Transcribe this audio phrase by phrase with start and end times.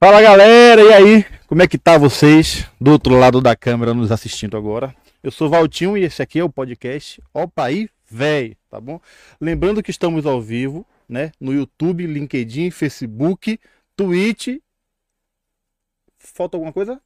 [0.00, 1.26] Fala galera, e aí?
[1.46, 4.92] Como é que tá vocês do outro lado da câmera nos assistindo agora?
[5.22, 9.00] Eu sou Valtinho e esse aqui é o podcast Opa aí, véi, tá bom?
[9.40, 11.30] Lembrando que estamos ao vivo, né?
[11.40, 13.60] No YouTube, LinkedIn, Facebook,
[13.96, 14.58] Twitch.
[16.18, 17.00] Falta alguma coisa?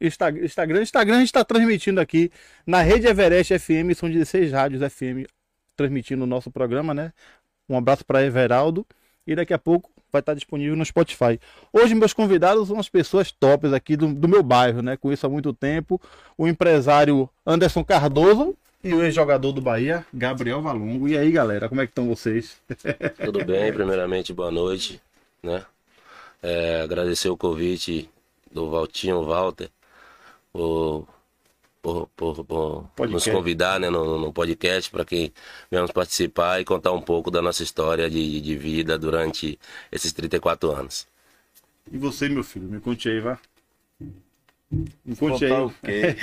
[0.00, 2.32] Instagram, Instagram, Instagram a gente está transmitindo aqui
[2.66, 5.28] na Rede Everest FM, são 16 rádios FM
[5.76, 7.12] transmitindo o nosso programa, né?
[7.68, 8.86] Um abraço para Everaldo
[9.26, 11.40] e daqui a pouco vai estar disponível no Spotify.
[11.72, 14.96] Hoje meus convidados são as pessoas tops aqui do, do meu bairro, né?
[14.96, 16.00] Conheço há muito tempo
[16.36, 21.06] o empresário Anderson Cardoso e o ex-jogador do Bahia, Gabriel Valongo.
[21.06, 22.56] E aí, galera, como é que estão vocês?
[23.22, 25.00] Tudo bem, primeiramente, boa noite,
[25.42, 25.62] né?
[26.42, 28.08] É, agradecer o convite
[28.50, 29.68] do Valtinho Walter
[30.52, 31.06] por,
[31.82, 35.32] por, por, por nos convidar né, no, no podcast para que
[35.70, 39.58] venhamos participar e contar um pouco da nossa história de, de vida durante
[39.90, 41.06] esses 34 anos.
[41.90, 43.38] E você, meu filho, me conte aí, vá.
[44.70, 45.50] Me conte aí.
[45.50, 46.14] O quê?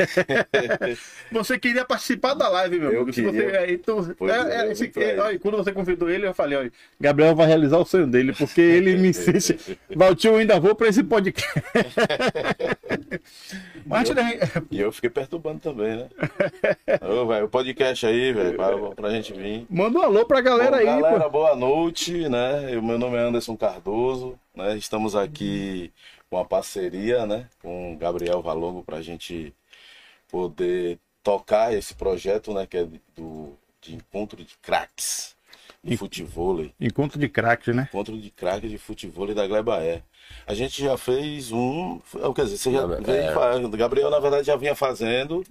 [1.34, 3.12] você queria participar da live, meu amigo.
[3.12, 4.90] Você, é, então, é, é, esse,
[5.20, 8.62] olha, quando você convidou ele, eu falei, olha, Gabriel vai realizar o sonho dele, porque
[8.62, 9.78] ele me insiste.
[9.94, 11.54] Valtinho, eu ainda vou para esse podcast.
[13.86, 14.18] Mas, e, eu,
[14.72, 16.08] e eu fiquei perturbando também, né?
[17.02, 19.66] Ô, o podcast aí, velho, pra, pra gente vir.
[19.70, 21.30] Manda um alô pra galera Bom, aí, Galera, pô.
[21.30, 22.78] boa noite, né?
[22.78, 24.78] O meu nome é Anderson Cardoso, né?
[24.78, 25.92] Estamos aqui...
[25.94, 29.54] Uhum uma parceria né, com o Gabriel Valongo para a gente
[30.30, 35.36] poder tocar esse projeto né, que é do, de encontro de craques
[35.84, 36.66] de futebol.
[36.80, 37.88] Encontro de craques, né?
[37.90, 40.04] Encontro de craques de futebol da Glebaé.
[40.46, 42.02] A gente já fez um.
[42.36, 45.44] Quer dizer, você já veio, Gabriel, na verdade, já vinha fazendo,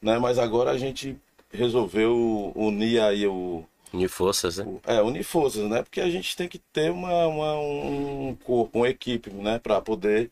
[0.00, 0.18] né?
[0.18, 1.16] Mas agora a gente
[1.52, 4.66] resolveu unir aí o, Unir forças, né?
[4.84, 5.82] É, unir forças, né?
[5.82, 9.58] Porque a gente tem que ter uma, uma um corpo, uma equipe, né?
[9.58, 10.30] Para poder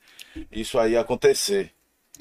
[0.51, 1.73] isso aí acontecer.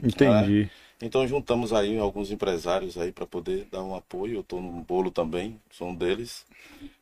[0.04, 0.64] Entendi.
[0.64, 0.70] Né?
[1.02, 4.36] Então juntamos aí alguns empresários aí para poder dar um apoio.
[4.36, 6.46] Eu estou no bolo também, sou um deles.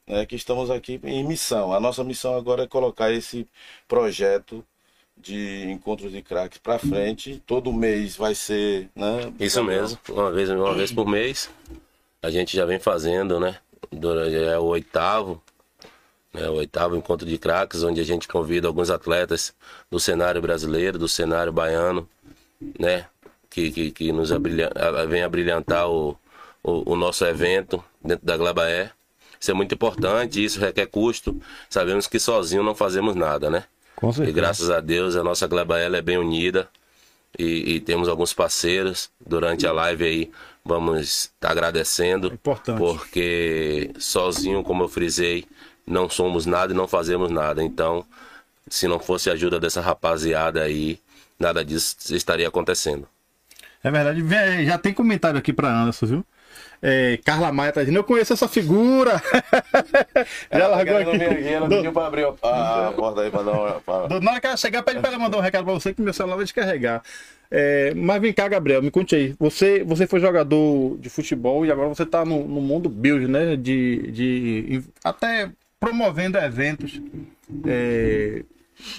[0.06, 1.74] Né, que estamos aqui em missão.
[1.74, 3.46] A nossa missão agora é colocar esse
[3.88, 4.64] projeto
[5.18, 7.42] de encontros de craques para frente.
[7.46, 9.34] Todo mês vai ser, né?
[9.40, 11.50] Isso mesmo, uma vez, uma vez por mês.
[12.22, 13.58] A gente já vem fazendo, né?
[14.50, 15.42] É o oitavo,
[16.34, 19.54] né, o oitavo encontro de craques, onde a gente convida alguns atletas
[19.90, 22.08] do cenário brasileiro, do cenário baiano,
[22.80, 23.06] né,
[23.50, 24.72] que, que, que nos abrilha,
[25.08, 26.18] vem a brilhantar o,
[26.64, 28.92] o, o, nosso evento dentro da Glabaé.
[29.40, 31.40] Isso é muito importante, isso requer custo.
[31.70, 33.64] Sabemos que sozinho não fazemos nada, né?
[33.96, 34.30] Com certeza.
[34.30, 36.68] E graças a Deus a nossa Glabaé é bem unida
[37.38, 40.32] e, e, temos alguns parceiros durante a live aí
[40.68, 42.78] vamos estar tá agradecendo Importante.
[42.78, 45.46] porque sozinho como eu frisei
[45.86, 48.06] não somos nada e não fazemos nada então
[48.70, 51.00] se não fosse a ajuda dessa rapaziada aí
[51.40, 53.08] nada disso estaria acontecendo
[53.84, 56.26] é verdade já tem comentário aqui para Anderson viu
[56.82, 59.22] é, Carla Maia tá dizendo, eu conheço essa figura.
[60.52, 61.24] Já largou aqui.
[61.50, 63.82] Ela pediu pra abrir a, a porta aí pra dar uma.
[63.82, 64.20] Pra...
[64.20, 66.14] Na hora que ela chegar, pede pra ela mandar um recado pra você que meu
[66.14, 67.02] celular vai descarregar.
[67.50, 69.36] É, mas vem cá, Gabriel, me conte aí.
[69.40, 73.56] Você, você foi jogador de futebol e agora você tá no, no mundo build, né?
[73.56, 77.02] De, de, até promovendo eventos
[77.66, 78.44] é,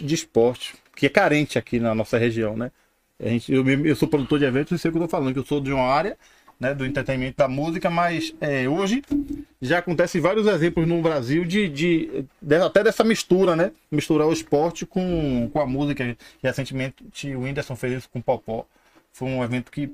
[0.00, 2.70] de esporte, que é carente aqui na nossa região, né?
[3.20, 5.32] A gente, eu, eu sou produtor de eventos e sei o que eu tô falando,
[5.32, 6.16] que eu sou de uma área
[6.58, 9.02] né, do entretenimento da música, mas é, hoje
[9.62, 13.70] já acontecem vários exemplos no Brasil de, de, de, até dessa mistura, né?
[13.90, 16.16] Misturar o esporte com, com a música.
[16.42, 18.66] Recentemente o Whindersson fez isso com o Popó.
[19.12, 19.92] Foi um evento que.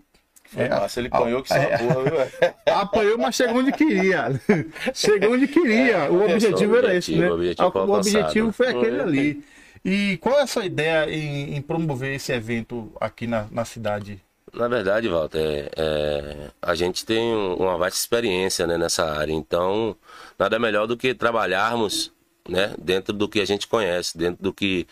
[0.56, 2.54] É, massa, ele apanhou que é, porra, viu?
[2.74, 4.40] Apanhou, mas chegou onde queria.
[4.92, 5.96] chegou onde queria.
[5.96, 7.30] É, o objetivo era esse, né?
[7.30, 9.44] O objetivo, o objetivo foi aquele ali.
[9.84, 14.20] E qual é a sua ideia em, em promover esse evento aqui na, na cidade?
[14.52, 19.96] Na verdade, Walter, é, é, a gente tem uma vasta experiência né, nessa área, então
[20.38, 22.12] nada melhor do que trabalharmos
[22.48, 24.86] né, dentro do que a gente conhece, dentro do que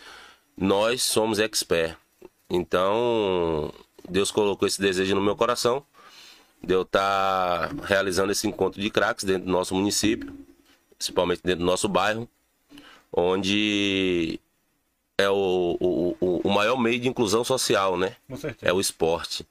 [0.57, 1.97] nós somos expert.
[2.49, 3.73] Então,
[4.09, 5.85] Deus colocou esse desejo no meu coração
[6.61, 10.33] de eu estar tá realizando esse encontro de craques dentro do nosso município,
[10.97, 12.27] principalmente dentro do nosso bairro,
[13.11, 14.39] onde
[15.17, 18.15] é o, o, o maior meio de inclusão social, né?
[18.61, 19.45] É o esporte.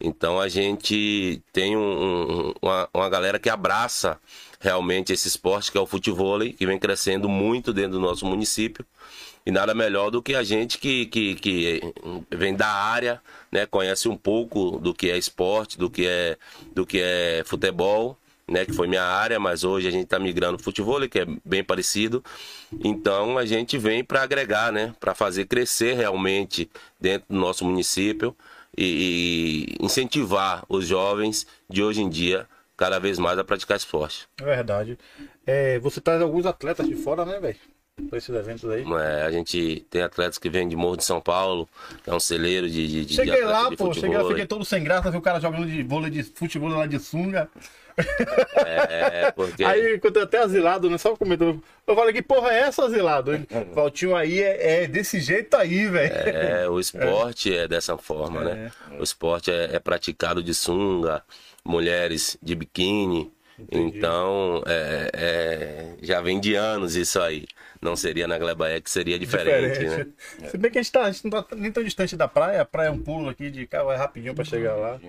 [0.00, 4.18] Então a gente tem um, um, uma, uma galera que abraça
[4.60, 8.84] realmente esse esporte que é o futebol, que vem crescendo muito dentro do nosso município.
[9.46, 11.94] E nada melhor do que a gente que, que, que
[12.30, 13.20] vem da área,
[13.50, 16.36] né, conhece um pouco do que é esporte, do que é,
[16.74, 18.17] do que é futebol,
[18.48, 21.26] né, que foi minha área, mas hoje a gente está migrando pro futebol, que é
[21.44, 22.24] bem parecido.
[22.82, 28.34] Então a gente vem para agregar, né, para fazer crescer realmente dentro do nosso município
[28.76, 34.28] e, e incentivar os jovens de hoje em dia cada vez mais a praticar esporte.
[34.40, 34.98] É verdade.
[35.44, 37.58] É, você traz alguns atletas de fora, né, velho?
[38.28, 38.84] Eventos aí.
[38.84, 41.68] É, a gente tem atletas que vêm de Morro de São Paulo,
[42.06, 44.64] é um celeiro de, de, de Cheguei atleta lá, de pô, cheguei lá, fiquei todo
[44.64, 47.48] sem graça, vi o cara jogando de vôlei de futebol lá de sunga.
[48.56, 50.98] É, porque Aí encontrei até asilado, né?
[50.98, 51.60] Só comentou.
[51.86, 53.32] Eu falei, que porra é essa, asilado?
[53.74, 56.14] Valtinho aí é, é desse jeito aí, velho.
[56.14, 58.70] é, o esporte é, dessa forma, né?
[58.98, 61.22] O esporte é, é praticado de sunga,
[61.64, 63.30] mulheres de biquíni.
[63.72, 67.44] Então, é, é, já vem de anos isso aí.
[67.80, 70.06] Não seria na Glebaé que seria diferente, né?
[70.48, 72.62] Se bem que a gente, tá, a gente não tá nem tão distante da praia,
[72.62, 75.00] a praia é um pulo aqui de carro, é rapidinho pra chegar lá.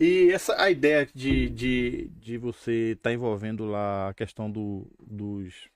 [0.00, 5.68] E essa a ideia de, de, de você estar envolvendo lá a questão do, dos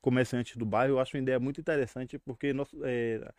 [0.00, 3.32] comerciantes do bairro, eu acho uma ideia muito interessante, porque nosso, é,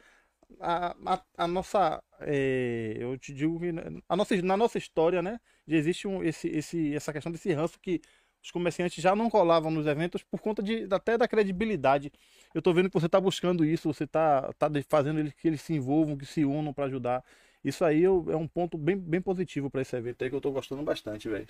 [0.59, 2.01] a, a, a nossa.
[2.21, 3.67] é, eu te digo que
[4.07, 5.39] a nossa, na nossa história, né?
[5.67, 8.01] Já existe um, esse, esse, essa questão desse ranço que
[8.47, 12.11] os comerciantes já não colavam nos eventos por conta de, até da credibilidade.
[12.53, 15.47] Eu tô vendo que você está buscando isso, você está tá de- fazendo eles que
[15.47, 17.23] eles se envolvam, que se unam para ajudar.
[17.63, 20.51] Isso aí é um ponto bem, bem positivo para esse evento aí que eu tô
[20.51, 21.47] gostando bastante, velho.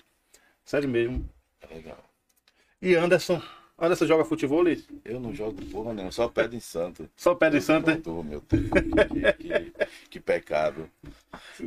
[0.64, 1.28] Sério mesmo.
[1.70, 1.98] Legal.
[2.82, 3.40] E Anderson?
[3.78, 4.62] Anderson joga futebol?
[4.62, 4.86] Luiz?
[5.04, 7.08] Eu não jogo porra nenhuma, só pé em santo.
[7.16, 8.00] Só pé de santo, né?
[8.02, 9.72] Tô, meu Deus, que, que-
[10.10, 10.90] que pecado.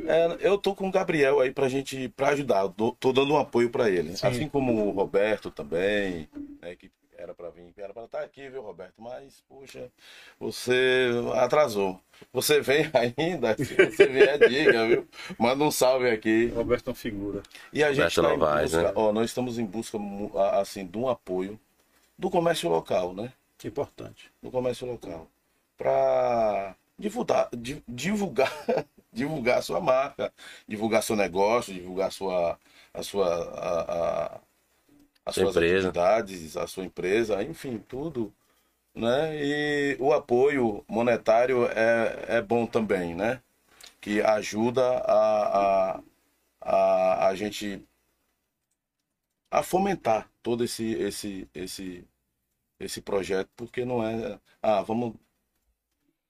[0.06, 3.38] É, eu tô com o Gabriel aí pra gente, pra ajudar, dou- tô dando um
[3.38, 4.16] apoio pra ele.
[4.18, 4.28] Sim.
[4.28, 6.28] Assim como o Roberto também,
[6.62, 8.96] né, que era pra vir, era pra estar aqui, viu, Roberto?
[8.98, 9.90] Mas, poxa,
[10.40, 11.98] você atrasou.
[12.34, 15.08] Você vem ainda, se você vier, diga, viu?
[15.40, 16.48] Manda um salve aqui.
[16.48, 17.42] Roberto é uma figura.
[17.72, 18.94] E a gente Roberto tá em Novaes, busca, né?
[18.96, 19.98] ó, nós estamos em busca,
[20.60, 21.58] assim, de um apoio
[22.22, 23.34] do comércio local, né?
[23.64, 24.30] Importante.
[24.42, 25.28] do comércio local
[25.78, 28.52] para divulgar, di- divulgar,
[29.14, 30.34] divulgar a sua marca,
[30.68, 32.60] divulgar seu negócio, divulgar a sua,
[32.94, 34.42] a sua, a, a,
[35.26, 35.58] as Sua suas empresa.
[35.58, 38.34] atividades, a sua empresa, enfim, tudo,
[38.96, 39.36] né?
[39.44, 43.42] E o apoio monetário é, é bom também, né?
[44.02, 46.04] Que ajuda a, a,
[46.62, 47.84] a, a gente
[49.50, 52.08] a fomentar todo esse, esse, esse,
[52.84, 55.14] esse projeto, porque não é, ah, vamos,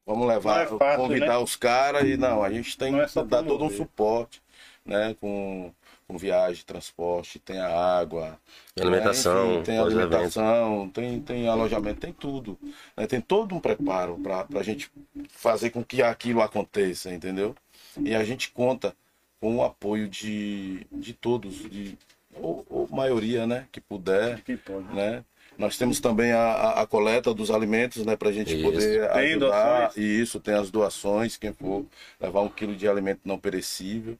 [0.05, 1.37] vamos levar, é fácil, convidar né?
[1.37, 4.41] os caras e não, a gente tem é que dar todo um suporte,
[4.85, 5.71] né, com,
[6.07, 8.39] com viagem, transporte, tem a água,
[8.73, 12.57] Tem alimentação, enfim, tem alimentação, tem, tem alojamento, tem tudo,
[12.97, 14.91] né, tem todo um preparo para a gente
[15.29, 17.55] fazer com que aquilo aconteça, entendeu?
[18.03, 18.95] E a gente conta
[19.39, 21.97] com o apoio de, de todos, de
[22.33, 24.93] ou, ou maioria, né, que puder, Que pode.
[24.93, 25.23] né?
[25.61, 28.63] Nós temos também a, a, a coleta dos alimentos, né, para a gente Isso.
[28.63, 29.47] poder Tem ajudar.
[29.79, 29.97] doações?
[29.97, 31.85] E isso tem as doações, quem for
[32.19, 34.17] levar um quilo de alimento não perecível.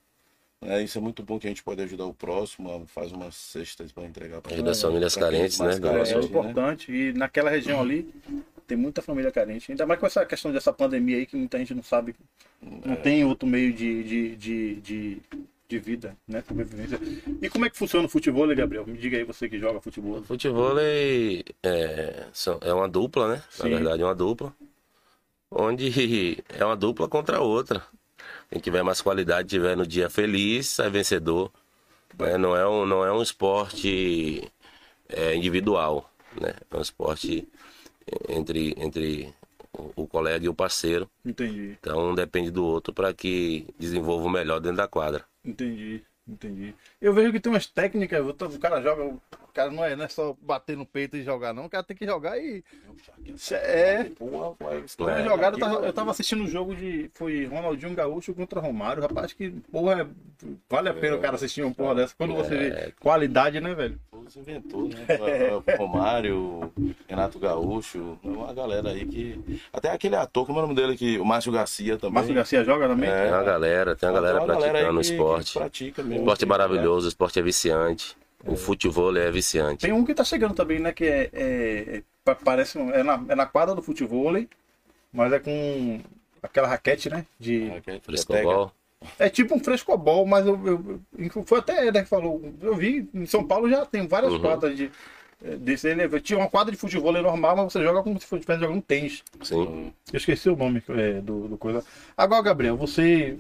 [0.61, 0.83] Né?
[0.83, 4.03] Isso é muito bom que a gente pode ajudar o próximo, faz umas cestas para
[4.05, 6.91] entregar para Ajuda as famílias carentes, né, É, carentes, é nosso- importante.
[6.91, 8.07] E naquela região ali
[8.67, 9.71] tem muita família carente.
[9.71, 12.15] Ainda mais com essa questão dessa pandemia aí que muita gente não sabe.
[12.61, 15.21] Não tem outro meio de, de, de, de,
[15.71, 16.43] de vida, né?
[16.45, 16.99] Sobrevivência.
[17.41, 18.85] E como é que funciona o futebol, Gabriel?
[18.85, 20.21] Me diga aí você que joga futebol.
[20.23, 22.25] Futebol é, é,
[22.61, 23.43] é uma dupla, né?
[23.49, 23.69] Sim.
[23.69, 24.53] Na verdade, é uma dupla.
[25.49, 27.81] Onde é uma dupla contra a outra.
[28.49, 31.49] Quem tiver mais qualidade, tiver no dia feliz, sai vencedor.
[32.19, 32.37] né?
[32.37, 34.43] Não, é um, não é um esporte
[35.07, 36.53] é, individual, né?
[36.69, 37.47] É um esporte
[38.27, 39.33] entre, entre
[39.71, 41.09] o, o colega e o parceiro.
[41.25, 45.30] Entendi, Então, um depende do outro para que desenvolva o melhor dentro da quadra.
[45.43, 46.75] Entendi, entendi.
[47.01, 49.19] Eu vejo que tem umas técnicas, o cara joga, o
[49.53, 51.65] cara não é, não é só bater no peito e jogar, não.
[51.65, 52.63] O cara tem que jogar e.
[53.51, 54.03] É.
[54.03, 55.23] Porra, mas- Uma É.
[55.23, 57.09] jogada, eu tava, eu tava assistindo um jogo de.
[57.15, 59.01] Foi Ronaldinho Gaúcho contra Romário.
[59.01, 60.01] Rapaz, que porra.
[60.03, 60.07] é-
[60.69, 62.15] Vale a pena o cara assistir uma porra dessa.
[62.17, 63.99] Quando você vê qualidade, né, velho?
[64.23, 64.95] Você inventou, né?
[65.77, 66.71] Romário,
[67.07, 69.59] Renato Gaúcho, uma galera aí que.
[69.73, 71.17] Até aquele ator, como é o nome dele aqui?
[71.19, 72.13] O Márcio Garcia também.
[72.15, 73.09] Márcio Garcia joga também?
[73.09, 73.23] É.
[73.25, 75.53] Tem uma galera, tem uma galera Tem uma praticando aí o que- esporte.
[75.53, 76.21] que pratica O mesmo.
[76.23, 76.47] esporte é
[76.91, 78.15] maravilhoso, o esporte é viciante.
[78.45, 79.81] O futebol é viciante.
[79.85, 80.91] Tem um que tá chegando também, né?
[80.91, 81.29] Que é.
[81.31, 82.77] é- é- pa- parece.
[82.77, 84.33] um- É na, é na quadra do futebol,
[85.13, 85.99] mas é com
[86.41, 87.25] aquela raquete, né?
[87.39, 87.71] De,
[88.01, 88.71] Frescobol.
[89.19, 90.59] é tipo um frescobol, mas eu,
[91.15, 92.41] eu- foi até Eder que falou.
[92.61, 94.39] Eu vi, em São Paulo já tem várias Uhum.
[94.41, 94.89] quadras de.
[95.43, 98.43] é, Desse, ele, tinha uma quadra de futebol normal, mas você joga como se fosse
[98.59, 99.23] jogando tênis.
[99.43, 99.93] Sim.
[100.11, 101.83] Eu esqueci o nome é, do, do coisa.
[102.17, 103.37] Agora, Gabriel, você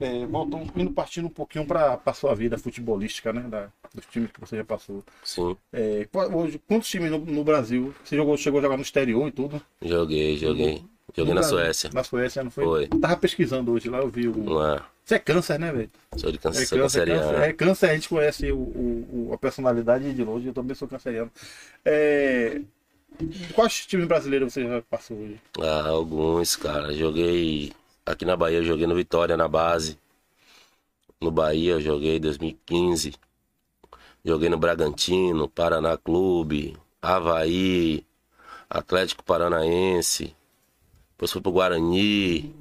[0.00, 3.42] é, voltando, indo partindo um pouquinho para a sua vida futebolística, né?
[3.42, 5.04] Da, dos times que você já passou.
[5.22, 7.94] Sim, É, hoje, quantos times no, no Brasil?
[8.04, 9.60] Você jogou, chegou a jogar no exterior e tudo?
[9.82, 10.82] joguei, joguei.
[11.16, 11.58] Joguei No na Brasil?
[11.58, 11.90] Suécia.
[11.94, 12.64] Na Suécia, não foi?
[12.64, 12.88] Foi.
[12.88, 14.34] Tava pesquisando hoje lá, eu vi o.
[15.04, 15.90] Você é câncer, né, velho?
[16.16, 17.20] sou de É câncer, câncer, canceriano.
[17.22, 20.74] câncer, é câncer, a gente conhece o, o- o- a personalidade de longe, eu também
[20.74, 21.30] sou canceriano.
[21.84, 22.60] É,
[23.54, 25.40] quais times brasileiros você já passou hoje?
[25.60, 26.92] Ah, alguns, cara.
[26.92, 27.72] Joguei
[28.04, 29.98] aqui na Bahia, eu joguei no Vitória na base.
[31.20, 33.14] No Bahia eu joguei em 2015.
[34.24, 38.06] Joguei no Bragantino, Paraná Clube, Havaí,
[38.68, 40.34] Atlético Paranaense.
[41.10, 42.54] Depois fui pro Guarani.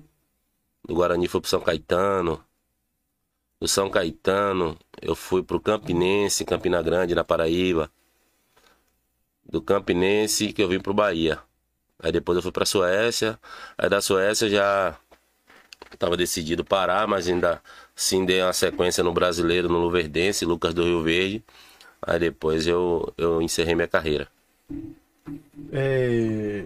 [0.85, 2.43] Do Guarani fui pro São Caetano.
[3.59, 7.89] Do São Caetano eu fui pro Campinense, Campina Grande, na Paraíba.
[9.45, 11.39] Do Campinense que eu vim pro Bahia.
[11.99, 13.39] Aí depois eu fui pra Suécia.
[13.77, 14.97] Aí da Suécia já
[15.97, 17.61] tava decidido parar, mas ainda
[17.95, 21.43] sim dei uma sequência no brasileiro, no Luverdense, Lucas do Rio Verde.
[22.01, 24.27] Aí depois eu, eu encerrei minha carreira.
[25.71, 26.65] É,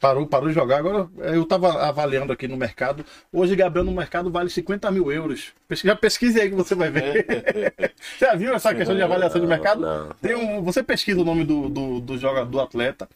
[0.00, 0.78] parou, parou de jogar.
[0.78, 3.04] Agora eu tava avaliando aqui no mercado.
[3.32, 5.52] Hoje, Gabriel, no mercado vale 50 mil euros.
[5.66, 7.74] Pesquisa, pesquise aí que você vai ver.
[8.18, 9.80] Já viu essa questão de avaliação de mercado?
[9.80, 10.10] não.
[10.20, 13.08] Tem um, você pesquisa o nome do, do, do jogador, do atleta.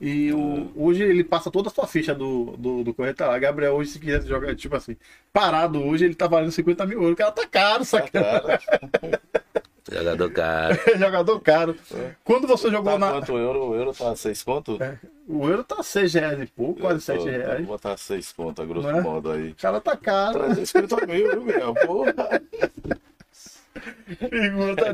[0.00, 3.38] E o- hoje ele passa toda a sua ficha do, do, do corretor lá.
[3.38, 4.96] Gabriel, hoje, se quiser jogar, tipo assim,
[5.32, 7.12] parado hoje, ele tá valendo 50 mil euros.
[7.12, 8.40] O cara tá caro, sacana.
[8.40, 8.60] Cara,
[9.92, 10.78] Jogador caro.
[10.98, 11.76] Jogador caro.
[12.24, 13.10] Quando você jogou tá na.
[13.12, 13.70] quanto o euro?
[13.70, 14.80] O euro tá 6 conto?
[14.82, 17.66] É, o euro tá 6 reais e pouco, quase 7 Vou reais.
[17.66, 19.00] botar 6 conto, a grosso é?
[19.02, 19.50] modo aí.
[19.50, 20.38] O cara tá caro.
[20.44, 21.74] 350 mil, viu, Miguel?
[21.74, 22.14] Porra.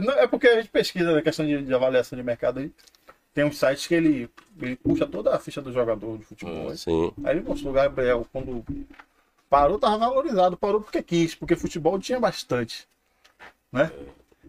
[0.05, 2.71] Não, é porque a gente pesquisa na questão de, de avaliação de mercado aí.
[3.37, 4.31] Tem uns sites que ele,
[4.63, 6.71] ele puxa toda a ficha do jogador de futebol.
[6.71, 6.79] aí.
[6.79, 7.13] Sim.
[7.23, 8.65] Aí ele mostrou o Gabriel quando
[9.51, 10.57] parou, tava valorizado.
[10.57, 12.89] Parou porque quis, porque futebol tinha bastante.
[13.71, 13.93] Né?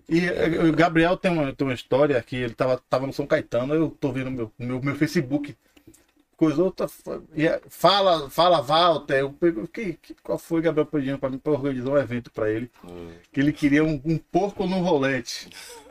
[0.08, 0.22] E
[0.70, 3.90] o Gabriel tem uma, tem uma história que ele tava, tava no São Caetano, eu
[3.90, 5.54] tô vendo meu, meu, meu Facebook.
[6.38, 6.88] Coisa outra.
[7.36, 9.18] é, Fala, fala, Walter.
[9.20, 9.34] Eu
[9.68, 12.72] que, que, qual foi, Gabriel, pedindo pra mim pra organizar um evento pra ele?
[13.34, 15.50] Que ele queria um, um porco no rolete.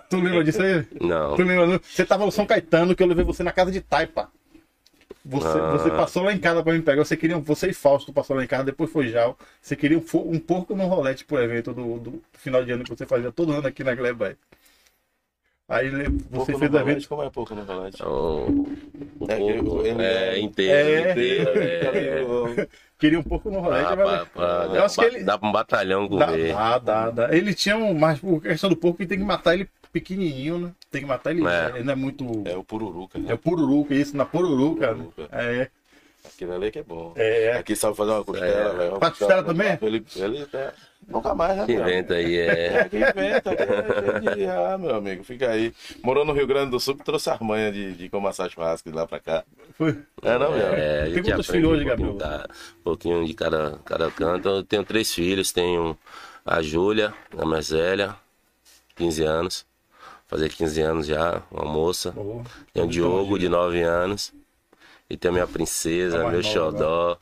[0.08, 0.86] Tu lembra disso aí?
[1.00, 1.34] Não.
[1.36, 1.66] Tu lembra?
[1.66, 1.80] não?
[1.82, 4.30] Você tava no São Caetano, que eu levei você na casa de Taipa.
[5.24, 5.72] Você, Ah.
[5.72, 7.04] você passou lá em casa pra me pegar.
[7.04, 9.36] Você queria, um- você e Fausto passou lá em casa, depois foi Jal.
[9.60, 12.90] Você queria um, um porco no rolete pro evento do, do final de ano que
[12.90, 14.36] você fazia todo ano aqui na Gleba.
[15.68, 16.78] Aí você Pouco fez evento.
[16.78, 18.02] rolete, Como é pouco no rolete?
[18.04, 18.46] O,
[19.18, 21.08] o É que porco ele é é- inteiro.
[21.08, 21.10] É.
[21.10, 21.50] inteiro,
[22.62, 22.68] é.
[22.98, 23.82] Queria um porco no rolete.
[23.90, 25.24] Dá, mas- pra- pra- eu acho que ele.
[25.24, 26.52] dá pra um batalhão Dá, comer.
[26.54, 27.36] dá, dá, dá.
[27.36, 27.92] Ele tinha um.
[27.98, 30.70] Mas a questão do porco, tem que matar ele pequenininho, né?
[30.90, 31.44] Tem que matar ele.
[31.46, 31.70] É.
[31.74, 32.24] Ele não é muito.
[32.44, 33.34] É o pururuca, É né?
[33.34, 34.94] o pururuca, isso, na pururuca.
[34.94, 35.04] né?
[35.14, 35.28] Pururuca.
[35.36, 35.68] É.
[36.34, 37.12] Aquele ali que é bom.
[37.16, 37.52] É.
[37.58, 38.76] Aqui sabe fazer uma costela, É.
[38.76, 38.98] velho.
[38.98, 39.78] Faz costela também?
[39.82, 40.72] Ele, ele é...
[41.08, 41.66] Nunca mais, né?
[41.66, 42.88] Que inventa aí, É, é.
[42.88, 45.72] que inventa, é ah, meu amigo, fica aí.
[46.02, 48.96] Morou no Rio Grande do Sul, trouxe a manha de, de como assar churrasco de
[48.96, 49.44] lá pra cá.
[49.78, 49.96] Foi.
[50.22, 50.66] É, não, meu?
[50.66, 52.38] É, Tem quantos filhos hoje, um pouquinho, Gabriel?
[52.38, 52.48] tá?
[52.80, 54.48] um pouquinho de cada, cada canto.
[54.48, 55.96] Eu tenho três filhos, tenho
[56.44, 58.16] a Júlia, a mais velha,
[58.96, 59.66] 15 anos.
[60.26, 62.10] Fazer 15 anos já, uma moça.
[62.10, 62.42] Boa.
[62.72, 64.32] Tem o Diogo, de 9 anos.
[65.08, 67.18] E tem a minha princesa, A meu nova, xodó.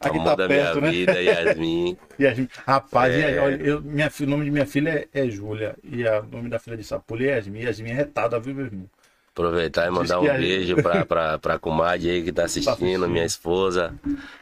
[0.00, 0.90] Aqui amor tá da perto, minha né?
[0.90, 1.96] vida, Yasmin.
[2.18, 2.48] Yasmin.
[2.66, 3.40] Rapaz, É.
[3.40, 5.76] Olha, eu, minha, o nome de minha filha é, é Júlia.
[5.84, 7.60] E a- o nome da filha de Sapulha é Yasmin.
[7.60, 8.90] Yasmin é retada, viu, meu irmão?
[9.34, 12.72] Aproveitar e mandar que um a- beijo pra, pra, pra comadre aí que tá assistindo,
[12.72, 13.08] assistindo.
[13.08, 13.94] minha esposa,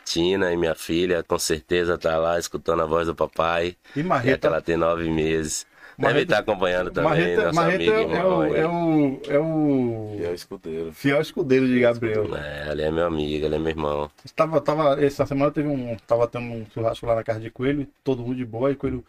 [0.04, 3.76] Tina e minha filha, com certeza tá lá escutando a voz do papai.
[3.94, 4.46] E É que Marreta.
[4.48, 5.66] ela tem nove meses.
[6.00, 10.30] Deve Marreta- estar acompanhando também, Marreta, nosso Marreta amigo é, o, é, o, é o
[10.30, 10.92] o escudeiro.
[10.92, 12.24] fiel escudeiro de Gabriel.
[12.36, 14.10] É, ele é meu amigo, ele é meu irmão.
[14.34, 15.96] Tava, tava, essa semana teve um.
[16.06, 19.04] Tava tendo um churrasco lá na casa de Coelho, todo mundo de boa, e Coelho.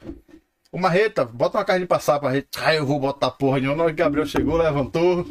[0.73, 2.47] Ô Marreta, bota uma carne de passar pra gente.
[2.63, 3.87] Ah, eu vou botar porra nenhuma.
[3.87, 5.25] Que Gabriel chegou, levantou,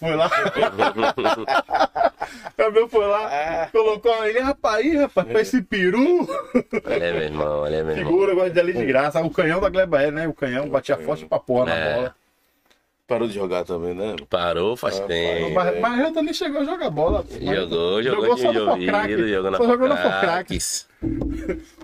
[0.00, 0.30] foi lá.
[2.56, 6.26] Gabriel foi lá, colocou ele, rapaz, aí, rapaz, pra esse peru.
[6.86, 8.10] Ele é meu irmão, ele é meu irmão.
[8.12, 9.20] Figura, gosta de ali de graça.
[9.20, 10.26] O canhão da Gleba é, né?
[10.26, 11.94] O canhão batia forte pra porra na É.
[11.94, 12.14] bola.
[13.06, 14.16] Parou de jogar também, né?
[14.28, 15.54] Parou faz Ah, tempo.
[15.54, 17.24] Mas Marreta nem chegou a jogar bola.
[17.40, 19.96] Jogou, jogou, só time de no ouvido, jogou na Só jogou no.
[19.96, 20.88] Forcraques.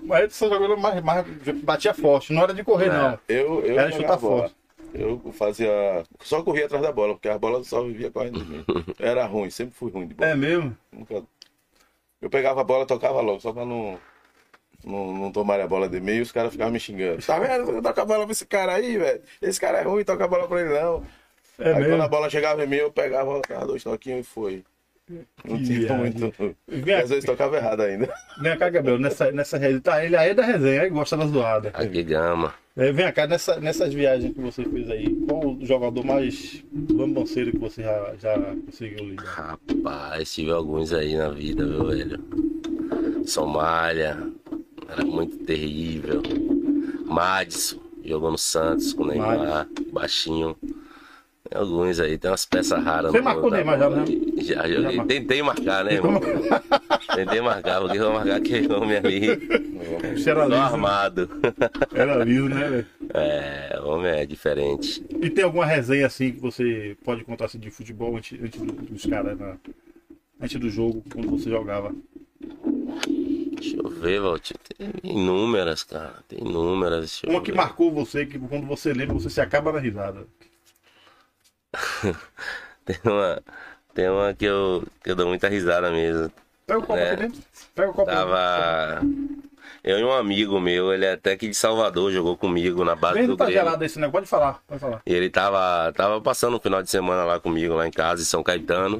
[0.03, 1.25] Marreta só jogou mais, mais.
[1.63, 2.89] Batia forte, não era de correr, É.
[2.89, 3.19] não.
[3.29, 4.39] Eu, eu Era chutar bola.
[4.49, 4.55] forte.
[4.93, 6.03] Eu fazia.
[6.19, 8.65] Só corria atrás da bola, porque a bola só vivia correndo de mim.
[8.67, 10.29] Eu era ruim, sempre fui ruim de bola.
[10.29, 10.75] É mesmo?
[10.91, 11.23] Nunca...
[12.21, 13.97] Eu pegava a bola e tocava logo, só pra não,
[14.85, 17.21] não, não tomar a bola de e os caras ficavam me xingando.
[17.25, 17.71] Tá vendo?
[17.71, 19.21] Eu toco a bola pra esse cara aí, velho.
[19.41, 21.03] Esse cara é ruim, toca a bola pra ele não.
[21.59, 21.89] É aí mesmo?
[21.91, 24.63] quando a bola chegava em mim, eu pegava, dava dois toquinhos e foi.
[25.45, 25.97] Não Que tinha viagem.
[25.97, 26.55] muito.
[26.67, 28.11] Vem Às vezes tocava errado ainda.
[28.41, 29.81] Vem cá, Gabriel, nessa, nessa resenha.
[29.81, 31.71] Tá, ele aí é da resenha, ele gosta da zoada.
[31.73, 32.53] Aqui gama.
[32.75, 37.51] É, vem cá, nessa, nessas viagens que você fez aí, qual o jogador mais bambanceiro
[37.51, 39.23] que você já, já conseguiu lidar?
[39.25, 42.19] Rapaz, tive alguns aí na vida, viu, velho?
[43.25, 44.17] Somália,
[44.87, 46.21] era muito terrível.
[47.05, 50.55] Madison, jogou no Santos com o Neymar, baixinho.
[51.49, 53.11] Tem alguns aí, tem umas peças raras.
[53.11, 54.05] Você marcou na Neymar já, né?
[54.37, 54.95] Já joguei.
[54.97, 56.19] mar- Tentei marcar, né, irmão?
[57.15, 59.27] Tentei marcar, porque eu vou marcar aquele homem ali.
[60.15, 60.57] Você era liso, né?
[60.65, 61.29] armado.
[61.93, 62.85] Era liso, né, velho?
[63.13, 65.03] É, o homem é diferente.
[65.21, 68.71] E tem alguma resenha assim que você pode contar assim, de futebol antes, antes do-
[68.71, 69.57] dos caras, na-
[70.41, 71.93] antes do jogo, quando você jogava?
[73.63, 74.59] Deixa eu ver, Valtinho.
[74.77, 76.15] Tem inúmeras, cara.
[76.27, 77.21] Tem inúmeras.
[77.23, 77.57] Uma que ver.
[77.57, 80.27] marcou você, que quando você lembra, você se acaba na risada.
[82.85, 83.41] Tem uma,
[83.93, 86.29] tem uma que, eu, que eu dou muita risada mesmo.
[86.67, 87.11] Pega o copo É.
[87.13, 87.41] aqui dentro.
[87.73, 88.11] Pega o copo.
[88.11, 89.01] Tava.
[89.83, 93.15] Eu e um amigo meu, ele é até aqui de Salvador, jogou comigo na base
[93.19, 93.63] Vem, do não tá Grêmio.
[93.63, 95.01] gelado esse negócio, pode falar, pode falar.
[95.05, 98.25] E ele tava, tava passando um final de semana lá comigo, lá em casa, em
[98.25, 98.99] São Caetano.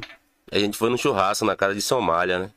[0.51, 2.51] A gente foi no churrasco na casa de Somália, né?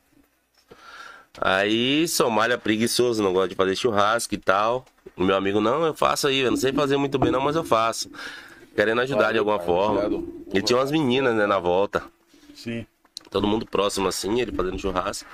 [1.39, 4.85] Aí, Somália preguiçoso, não gosta de fazer churrasco e tal.
[5.15, 7.55] O meu amigo, não, eu faço aí, eu não sei fazer muito bem não, mas
[7.55, 8.09] eu faço.
[8.75, 10.23] Querendo ajudar de alguma forma.
[10.53, 12.03] E tinha umas meninas, né, na volta.
[12.53, 12.85] Sim.
[13.29, 15.27] Todo mundo próximo assim, ele fazendo churrasco.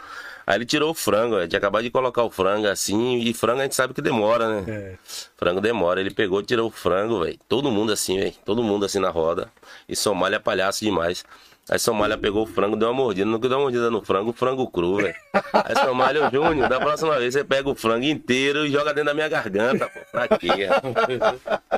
[0.45, 3.63] Aí ele tirou o frango, tinha acabado de colocar o frango assim, e frango a
[3.63, 4.63] gente sabe que demora, né?
[4.67, 4.97] É.
[5.37, 6.01] Frango demora.
[6.01, 7.39] Ele pegou, tirou o frango, velho.
[7.47, 8.33] Todo mundo assim, velho.
[8.43, 9.49] Todo mundo assim na roda.
[9.87, 11.23] E Somália é palhaço demais.
[11.69, 13.25] Aí Somália pegou o frango, deu uma mordida.
[13.25, 15.15] No que deu uma mordida no frango, frango cru, velho.
[15.53, 19.13] Aí Somália, Júnior, da próxima vez você pega o frango inteiro e joga dentro da
[19.13, 19.99] minha garganta, pô.
[20.11, 20.67] Pra quê?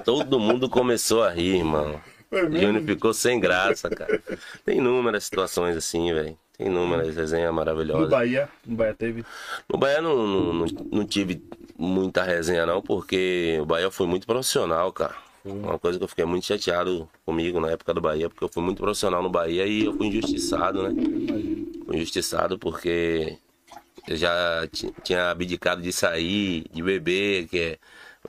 [0.04, 2.01] Todo mundo começou a rir, irmão.
[2.31, 4.22] Júnior ficou sem graça, cara.
[4.66, 6.38] Tem inúmeras situações assim, velho.
[6.57, 8.09] Tem inúmeras resenhas No maravilhosas.
[8.09, 9.25] Bahia, no Bahia teve.
[9.72, 11.44] No Bahia não, não, não, não tive
[11.77, 15.16] muita resenha não, porque o Bahia foi muito profissional, cara.
[15.46, 18.64] Uma coisa que eu fiquei muito chateado comigo na época do Bahia, porque eu fui
[18.64, 20.94] muito profissional no Bahia e eu fui injustiçado, né?
[21.86, 23.38] Fui injustiçado porque
[24.08, 27.79] eu já ti- tinha abdicado de sair, de beber, que é,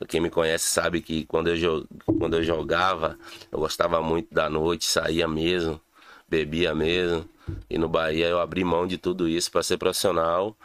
[0.08, 1.86] quem me conhece sabe que quando eu,
[2.18, 3.18] quando eu jogava,
[3.52, 5.80] eu gostava muito da noite, saía mesmo,
[6.28, 7.28] bebia mesmo.
[7.70, 10.56] E no Bahia eu abri mão de tudo isso para ser profissional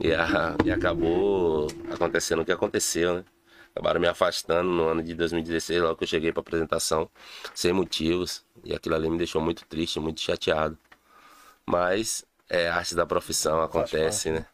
[0.00, 3.24] e, a- e acabou acontecendo o que aconteceu, né?
[3.74, 7.08] Acabaram me afastando no ano de 2016, logo que eu cheguei para apresentação,
[7.54, 8.44] sem motivos.
[8.64, 10.76] E aquilo ali me deixou muito triste, muito chateado.
[11.64, 14.44] Mas é arte da profissão, acontece, né?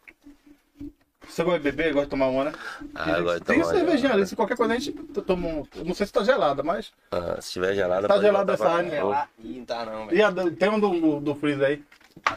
[1.27, 2.53] Você gosta de beber, gosta de tomar uma, né?
[2.95, 4.93] Ah, eu gosto de Tem tomar cervejinha ali, se qualquer coisa a gente
[5.27, 5.67] toma um.
[5.85, 6.93] Não sei se tá gelada, mas.
[7.11, 9.29] Ah, se tiver gelada, Tá pode gelada essa área.
[9.43, 10.17] Ih, não tá não, velho.
[10.19, 11.85] E a, do- tem um do, do, do freezer aí.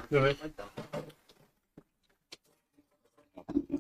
[0.09, 0.37] Deixa eu ver.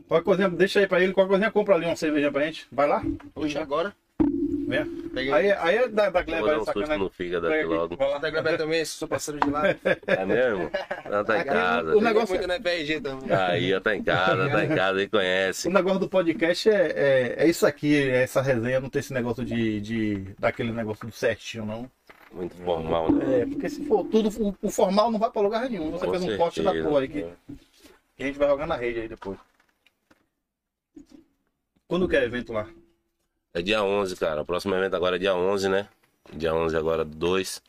[0.07, 2.67] Qualquer coisinha, deixa aí pra ele, qualquer coisinha compra ali uma cervejinha pra gente.
[2.71, 3.03] Vai lá,
[3.35, 3.93] Oxe, agora.
[4.19, 4.85] vem.
[5.13, 5.31] Peguei.
[5.33, 7.03] Aí, aí é da, da Gleba Vou dar aí, um susto sacanagem.
[7.03, 7.95] no fígado aqui logo.
[7.95, 8.17] vai lá.
[8.19, 9.63] Da Gleba também, sou parceiro de lá.
[10.07, 10.69] É mesmo?
[11.05, 11.95] Ela tá em Aqui, casa.
[11.97, 13.31] o negócio- muito na FRG também.
[13.31, 15.69] Aí, ela tá em casa, tá em casa e O conhece.
[15.69, 19.43] negócio do podcast é, é, é isso aqui, é essa resenha, não tem esse negócio
[19.43, 21.89] de, de daquele negócio do certinho, não.
[22.31, 23.41] Muito formal, né?
[23.41, 25.89] É, porque se for tudo, o, o formal não vai pra lugar nenhum.
[25.91, 26.87] Você Com fez um corte da certeza.
[26.89, 27.25] porra aí que,
[28.15, 29.37] que a gente vai jogar na rede aí depois.
[31.89, 32.69] Quando que é evento lá?
[33.51, 34.43] É dia 11, cara.
[34.43, 35.89] O próximo evento agora é dia 11, né?
[36.31, 37.63] Dia 11 agora do 2.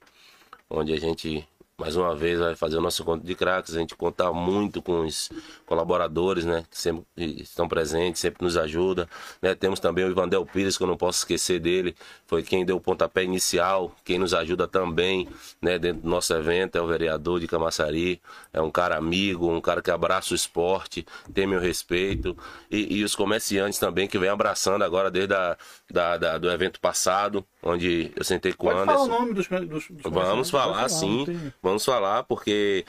[0.69, 1.49] Onde a gente,
[1.81, 3.75] mais uma vez, vai fazer o nosso encontro de craques.
[3.75, 5.31] A gente conta muito com os
[5.67, 6.65] colaboradores, né?
[6.71, 9.07] Que sempre estão presentes, sempre nos ajudam.
[9.41, 9.55] Né?
[9.55, 11.97] Temos também o Ivandel Pires, que eu não posso esquecer dele.
[12.27, 15.27] Foi quem deu o pontapé inicial, quem nos ajuda também,
[15.61, 15.79] né?
[15.79, 18.21] Dentro do nosso evento, é o vereador de Camaçari.
[18.53, 22.37] É um cara amigo, um cara que abraça o esporte, tem meu respeito.
[22.71, 25.57] E, e os comerciantes também, que vem abraçando agora desde a,
[25.91, 29.19] da, da- do evento passado, onde eu sentei com o Pode falar o Anderson.
[29.21, 31.25] nome dos, dos, dos Vamos falar, pode sim.
[31.25, 32.85] tem- Vamos falar, porque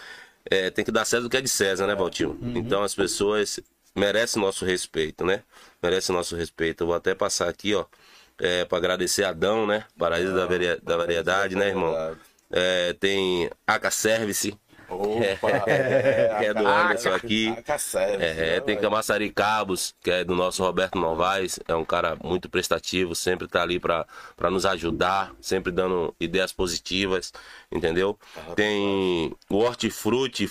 [0.49, 2.31] é, tem que dar César o que é de César, né, Valtinho?
[2.41, 2.53] Uhum.
[2.57, 3.59] Então as pessoas
[3.95, 5.43] merecem nosso respeito, né?
[5.83, 6.81] Merecem nosso respeito.
[6.81, 7.85] Eu vou até passar aqui, ó,
[8.39, 9.85] é, para agradecer a Adão, né?
[9.97, 11.93] Paraíso da, varia- da variedade, né, irmão?
[12.49, 14.57] É, tem AK Service,
[14.91, 15.59] Opa,
[16.39, 17.55] que é do Anderson aqui.
[18.19, 18.77] É, né, tem?
[18.77, 23.61] Camaçari Cabos, que é do nosso Roberto Novaes, é um cara muito prestativo, sempre tá
[23.61, 27.31] ali pra pra nos ajudar, sempre dando ideias positivas,
[27.71, 28.17] entendeu?
[28.55, 30.49] Tem o Hortifruti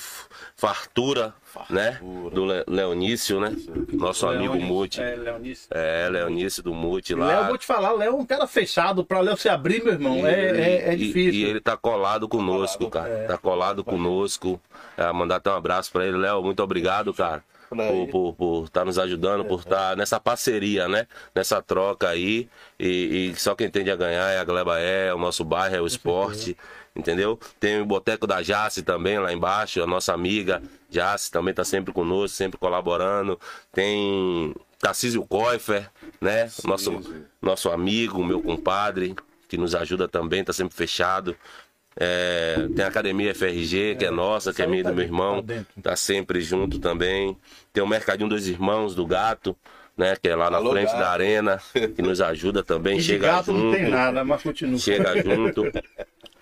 [0.56, 1.34] Fartura,
[1.68, 1.98] né?
[2.32, 3.54] Do Le- Leonício, né?
[3.92, 5.00] Nosso amigo Muti.
[5.00, 5.66] É, Leonício.
[5.70, 7.48] É, Leonício do Muti Léo, lá.
[7.48, 9.04] vou te falar, Léo é um cara fechado.
[9.04, 11.40] Pra Léo se abrir, meu irmão, é, é, é E- difícil.
[11.40, 13.08] E, ele tá colado conosco, Colado, cara.
[13.24, 13.26] é.
[13.26, 14.60] Tá colado conosco.
[14.96, 16.42] É, mandar até um abraço pra ele, Léo.
[16.42, 17.42] Muito obrigado, cara.
[17.76, 18.08] Por.
[18.08, 21.06] Por, por, estar nos ajudando, por estar nessa parceria, né?
[21.34, 22.48] Nessa troca aí.
[22.78, 25.80] E, e só quem tende a ganhar é a Gleba é, o nosso bairro é
[25.80, 26.56] o esporte.
[26.94, 27.38] Entendeu?
[27.60, 31.92] Tem o Boteco da Jace também lá embaixo, a nossa amiga Jace também tá sempre
[31.92, 33.38] conosco, sempre colaborando.
[33.72, 35.88] Tem Tarcísio Koifer,
[36.20, 36.50] né?
[36.64, 37.00] Nosso,
[37.40, 39.14] nosso amigo, meu compadre,
[39.48, 41.36] que nos ajuda também, tá sempre fechado.
[41.96, 45.04] É, tem a Academia FRG, que é nossa, que é minha e tá do meu
[45.04, 47.36] dentro, irmão, tá tá sempre junto também.
[47.72, 49.56] Tem o Mercadinho dos Irmãos do Gato,
[49.96, 50.16] né?
[50.20, 50.98] Que é lá na Alô, frente Gato.
[50.98, 51.60] da arena,
[51.94, 52.98] que nos ajuda também.
[52.98, 54.78] E chega gato junto não tem nada, mas continua.
[54.78, 55.64] chega junto.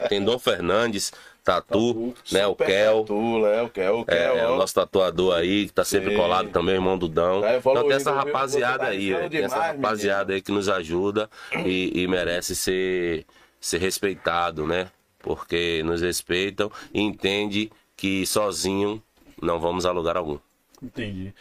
[0.09, 2.47] Tem Dom Fernandes, Tatu, né?
[2.47, 3.01] O Kel.
[3.01, 3.63] Tatu, né?
[3.63, 4.17] O Kel, o Kel.
[4.17, 4.55] É, é ó.
[4.55, 6.17] o nosso tatuador aí, que tá sempre Sim.
[6.17, 7.41] colado também, irmão do Dão.
[7.41, 10.53] Tá Então tem essa rapaziada tá aí, arriscando ó, tem essa demais, rapaziada aí que
[10.53, 11.29] nos ajuda
[11.65, 13.25] e, e merece ser,
[13.59, 14.89] ser respeitado, né?
[15.21, 19.03] Porque nos respeitam e entende que sozinho
[19.43, 20.39] não vamos a lugar algum.
[20.83, 21.35] Entendi.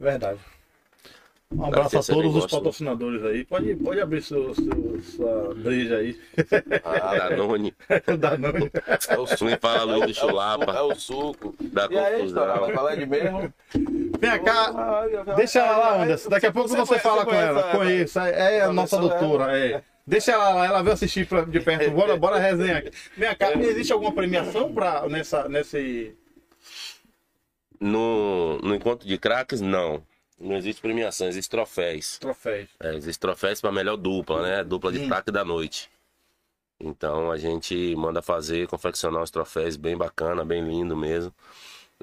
[0.00, 0.40] Verdade.
[1.52, 2.48] Um abraço a todos os negócio, né?
[2.48, 3.44] patrocinadores aí.
[3.44, 6.16] Pode, pode abrir seu, seu, sua breja aí.
[6.84, 7.74] Ah, Danone,
[8.18, 8.50] da não.
[9.08, 9.58] É o suco.
[9.60, 11.54] fala Luiz do É o suco, Chulapa, É o suco.
[11.60, 12.60] da E aí, confusão.
[12.60, 13.52] vai falar de mesmo?
[13.74, 15.04] Vem cá.
[15.36, 16.28] Deixa ela lá, Anderson.
[16.30, 17.72] Daqui a pouco você, fala com ela.
[17.72, 18.20] Conheço.
[18.20, 19.58] É a nossa doutora.
[19.58, 19.82] É.
[20.10, 21.88] Deixa ela lá, ela veio assistir pra- de perto.
[21.92, 22.90] Bora, bora resenhar aqui.
[23.16, 26.16] Vem cá, existe alguma premiação pra, nessa, nesse.
[27.80, 30.02] No, no encontro de craques, não.
[30.36, 32.18] Não existe premiação, existe troféus.
[32.18, 32.66] troféu?
[32.80, 34.64] É, existe troféus para melhor dupla, né?
[34.64, 35.88] Dupla de destaque da noite.
[36.80, 41.32] Então a gente manda fazer, confeccionar uns troféus bem bacana, bem lindo mesmo.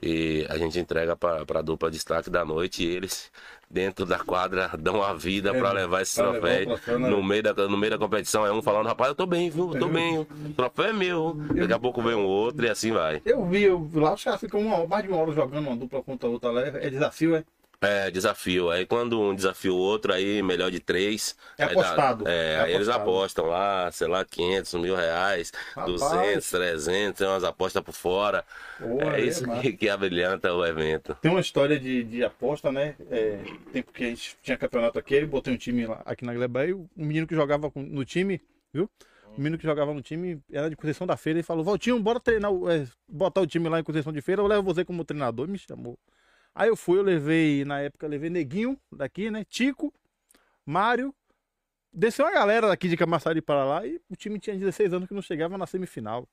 [0.02, 3.32] E a gente entrega para a dupla de destaque da noite e eles,
[3.70, 7.00] dentro da quadra, dão a vida É, para levar esse troféu.
[7.00, 7.10] né?
[7.10, 9.74] No meio, da, no meio da competição é um falando, rapaz, eu tô bem, viu?
[9.74, 10.20] Eu tô bem.
[10.20, 11.34] O troféu é meu.
[11.34, 13.22] Daqui a pouco vem um outro e assim vai.
[13.26, 16.04] Eu vi, eu, lá os caras ficam uma, mais de uma hora jogando uma dupla
[16.04, 16.62] contra a outra lá.
[16.62, 17.44] É desafio, é?
[17.80, 18.72] É, desafio.
[18.72, 21.36] Aí quando um desafia o outro, aí melhor de três.
[21.58, 22.28] É aí dá- apostado.
[22.28, 23.10] é, É aí eles apostado.
[23.12, 25.86] apostam lá, sei lá, 500, mil reais, Rapaz.
[25.86, 28.44] 200, 300, tem umas apostas por fora.
[28.80, 29.62] Porra, é isso massa.
[29.62, 31.16] que, que abrilhanta o evento.
[31.22, 32.96] Tem uma história de, de aposta, né?
[33.12, 33.38] É,
[33.72, 36.66] tempo que a gente tinha campeonato aqui, eu botei um time lá, aqui na Gleba
[36.66, 38.42] e o menino que jogava no time,
[38.74, 38.90] viu?
[39.38, 42.20] O menino que jogava no time era de Conceição da Feira e falou: Valtinho, bora
[42.20, 45.48] treinar, é, botar o time lá em Conceição de Feira, eu levo você como treinador.
[45.48, 45.96] Me chamou.
[46.58, 49.46] Aí eu fui, eu levei, na época, eu levei Neguinho daqui, né?
[49.46, 49.93] Tico,
[50.65, 51.13] Mário.
[51.93, 55.13] Desceu uma galera daqui de Camaçari para lá e o time tinha 16 anos que
[55.13, 56.28] não chegava na semifinal.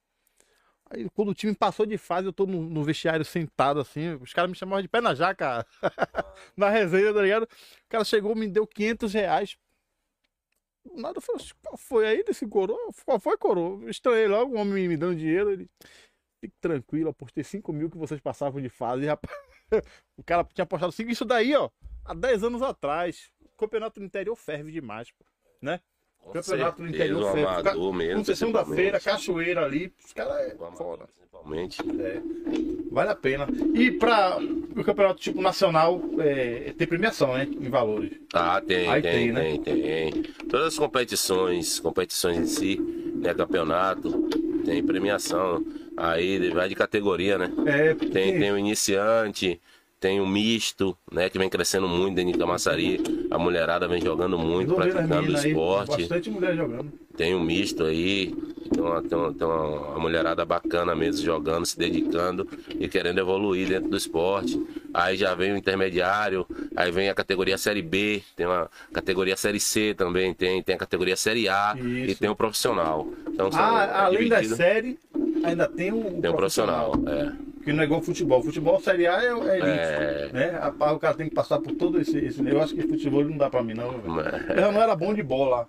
[0.88, 4.32] Aí quando o time passou de fase, eu tô no, no vestiário sentado assim, os
[4.32, 5.66] caras me chamavam de pé na jaca
[6.56, 7.42] na resenha, tá ligado?
[7.44, 7.48] O
[7.90, 9.58] cara chegou, me deu 500 reais.
[10.94, 12.78] Nada, eu falei, "Oxe, qual foi aí desse coroa?
[13.04, 13.90] Qual foi, coroa?
[13.90, 15.50] Estranhei logo, o homem me dando dinheiro.
[15.50, 15.68] Ele,
[16.40, 19.04] fique tranquilo, apostei 5 mil que vocês passavam de fase.
[19.04, 19.53] rapaz.
[20.16, 21.68] O cara tinha apostado 5, isso daí, ó,
[22.05, 23.31] há 10 anos atrás.
[23.40, 25.24] O campeonato do interior ferve demais, pô,
[25.61, 25.81] né?
[26.18, 27.46] Com Campeonato do interior o ferve.
[27.46, 28.24] amador mesmo.
[28.24, 31.07] Segunda-feira, cachoeira ali, os caras é O.
[31.07, 31.83] Principalmente.
[32.00, 32.22] É,
[32.90, 33.46] vale a pena.
[33.74, 37.44] E para o campeonato tipo nacional, é, tem premiação, né?
[37.44, 38.12] Em valores.
[38.33, 40.11] Ah, tem, Aí tem, tem, tem, né?
[40.11, 42.81] tem, Todas as competições, competições em si,
[43.16, 43.35] né?
[43.35, 44.11] Campeonato,
[44.64, 45.62] tem premiação.
[45.96, 47.50] Aí vai de categoria, né?
[47.66, 49.61] É, Tem, tem o iniciante,
[50.00, 51.30] tem o misto, né?
[51.30, 53.00] Que vem crescendo muito dentro de Camaçari.
[53.30, 55.96] A mulherada vem jogando muito, praticando meninas aí, esporte.
[56.02, 56.92] Bastante mulher jogando.
[57.16, 58.35] Tem um misto aí,
[58.72, 62.46] tem uma, tem, uma, tem uma- mulherada bacana mesmo jogando, se dedicando
[62.78, 64.61] e querendo evoluir dentro do esporte.
[64.92, 66.44] Aí já vem o intermediário,
[66.76, 70.78] aí vem a categoria Série B, tem uma categoria Série C também, tem, tem a
[70.78, 72.20] categoria Série A e Isso.
[72.20, 73.07] tem o profissional.
[73.28, 74.98] Então Ah, além da série,
[75.44, 76.92] ainda tem o, tem o profissional.
[77.07, 77.54] É.
[77.64, 78.42] Que não é igual futebol.
[78.42, 79.68] Futebol Série A é, é elite.
[79.68, 80.30] É.
[80.33, 80.72] Né?
[80.92, 82.46] O cara tem que passar por todo esse, esse.
[82.46, 83.90] Eu acho que futebol não dá pra mim, não.
[83.90, 84.61] velho.
[84.61, 85.66] Eu não era bom de bola.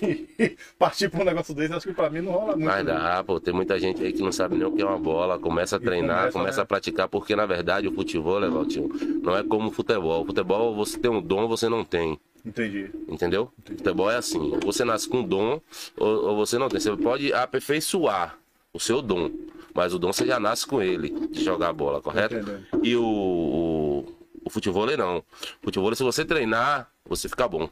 [0.78, 2.64] Partir pra um negócio desse, acho que pra mim não rola muito.
[2.64, 4.98] Mas dá, pô, tem muita gente aí que não sabe nem o que é uma
[4.98, 6.62] bola, começa a E treinar, começa, começa, né?
[6.62, 8.88] a praticar, porque na verdade o futebol, Levaltinho,
[9.22, 10.22] não é como o futebol.
[10.22, 12.18] O futebol, você tem um dom, você não tem.
[12.44, 12.90] Entendi.
[13.08, 13.52] Entendeu?
[13.64, 15.60] Futebol é assim, ou você nasce com dom
[15.96, 16.80] ou, ou você não tem.
[16.80, 18.38] Você pode aperfeiçoar
[18.74, 19.30] o seu dom,
[19.74, 22.34] mas o dom você já nasce com ele, de jogar bola, correto?
[22.82, 24.04] E o, o,
[24.44, 25.18] o futebol não.
[25.18, 25.24] O
[25.64, 27.68] futebol, se você treinar, você fica bom.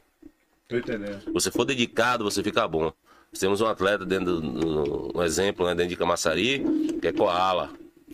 [0.67, 1.21] Tô entendendo.
[1.33, 2.93] Você for dedicado, você fica bom.
[3.31, 6.63] Nós temos um atleta dentro do, do- um exemplo, né, dentro de Camaçari,
[7.01, 7.71] que é Koala.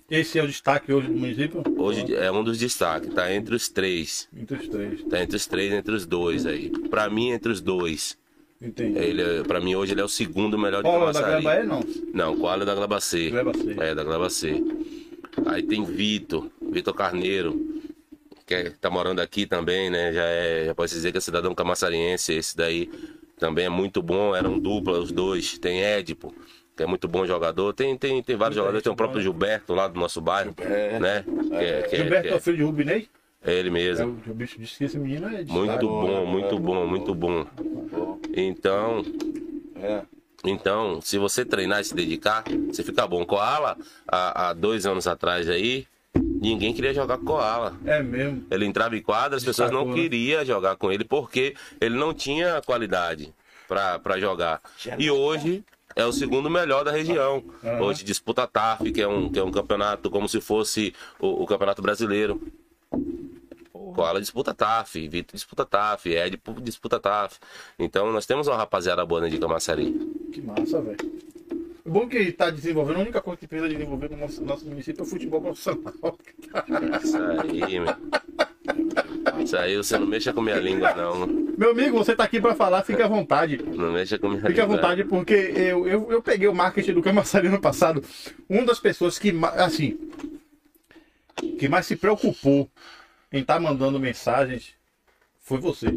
[0.10, 1.62] Esse é o destaque hoje do município?
[1.78, 4.30] Hoje é um dos destaques, tá entre os três.
[4.34, 5.04] Entre os três.
[5.04, 6.69] Tá entre os três, entre os dois aí.
[6.69, 8.17] Pra mim, entre os dois.
[8.62, 8.98] Entendi.
[8.98, 11.43] Ele, é- pra mim, hoje ele é o segundo melhor de Cola da Camaçari.
[11.43, 11.84] Gleba é não?
[12.13, 12.74] Não, Koala é da.
[12.76, 13.32] Gleba C.
[13.80, 14.63] É, da Gleba C.
[15.46, 17.82] Aí tem Vitor, Vitor Carneiro,
[18.46, 20.12] que é- tá morando aqui também, né?
[20.12, 22.34] Já é, já pode dizer que é cidadão camaçariense.
[22.34, 22.89] Esse daí
[23.38, 25.60] também é muito bom, eram dupla os dois.
[25.60, 26.34] Tem Édipo,
[26.76, 27.72] que é muito bom jogador.
[27.74, 30.56] Tem, tem, tem vários jogadores, tem o próprio Gilberto lá do nosso bairro,
[31.00, 31.24] né?
[31.24, 33.08] Que é, que é- Gilberto que é é- o filho de Rubinei?
[33.43, 34.21] É ele É, mesmo.
[34.28, 37.45] o bicho disse que esse menino é de Muito bom, muito bom, muito bom.
[38.36, 39.04] Então,
[39.76, 40.02] é.
[40.45, 43.26] Então, se você treinar e se dedicar, você fica bom.
[43.26, 47.76] Koala, há, há dois anos atrás aí, ninguém queria jogar com Koala.
[47.86, 48.45] É mesmo.
[48.50, 49.95] Ele entrava em quadra, as pessoas não né?
[49.95, 53.34] queriam jogar com ele porque ele não tinha qualidade
[53.67, 54.62] pra pra jogar.
[54.97, 55.63] E hoje
[55.95, 57.43] é o segundo melhor da região.
[57.82, 61.43] Hoje disputa a TAF, que é um, que é um campeonato como se fosse o,
[61.43, 62.39] o Campeonato Brasileiro.
[63.95, 67.39] Koala disputa TAF, Vitor disputa TAF, Ed disputa TAF.
[67.80, 69.91] Então nós temos uma rapaziada boa dentro de Camaçari.
[70.32, 70.97] Que massa, velho.
[71.86, 75.02] O bom que tá desenvolvendo, a única coisa que precisa desenvolver no nosso, nosso município
[75.02, 75.93] é o futebol profissional.
[77.02, 77.95] Isso aí, meu.
[79.41, 81.26] Isso aí você não mexa com minha língua, não.
[81.26, 83.58] Meu amigo, você tá aqui pra falar, fique à vontade.
[83.63, 84.76] Não mexa com minha Fique à língua.
[84.76, 88.04] vontade, porque eu, eu, eu peguei o marketing do Camaçari no passado.
[88.50, 89.97] Uma das pessoas que, assim,
[91.58, 92.70] que mais se preocupou
[93.32, 94.74] em estar mandando mensagens
[95.39, 95.88] foi você.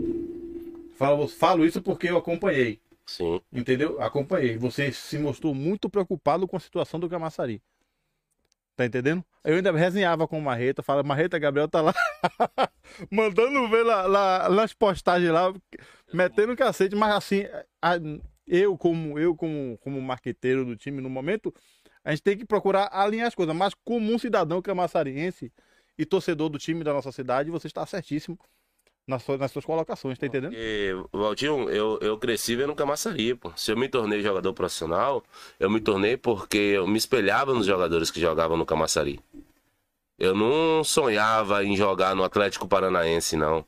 [0.96, 2.80] Falo, falo isso porque eu acompanhei.
[3.06, 3.40] Sim.
[3.52, 4.00] Entendeu?
[4.00, 4.56] Acompanhei.
[4.56, 7.62] Você se mostrou muito preocupado com a situação do Camaçari.
[8.76, 9.24] Tá entendendo?
[9.44, 11.92] Eu ainda resenhava com o Marreta, fala, Marreta, Gabriel tá lá,
[13.10, 15.52] mandando ver lá, lá- nas postagens lá,
[16.12, 17.44] metendo cacete, mas assim,
[17.82, 17.96] a-
[18.46, 21.54] eu como eu como, como marqueteiro do time no momento,
[22.04, 25.52] a gente tem que procurar alinhar as coisas, mas como um cidadão camaçariense
[25.98, 28.38] e torcedor do time da nossa cidade, você está certíssimo
[29.06, 30.52] nas suas, nas suas colocações, tá entendendo?
[30.52, 33.52] Porque, Valtinho, eu, eu cresci vendo Camaçari, pô.
[33.56, 35.22] Se eu me tornei jogador profissional,
[35.58, 39.20] eu me tornei porque eu me espelhava nos jogadores que jogavam no Camaçari.
[40.18, 43.64] Eu não sonhava em jogar no Atlético Paranaense, não.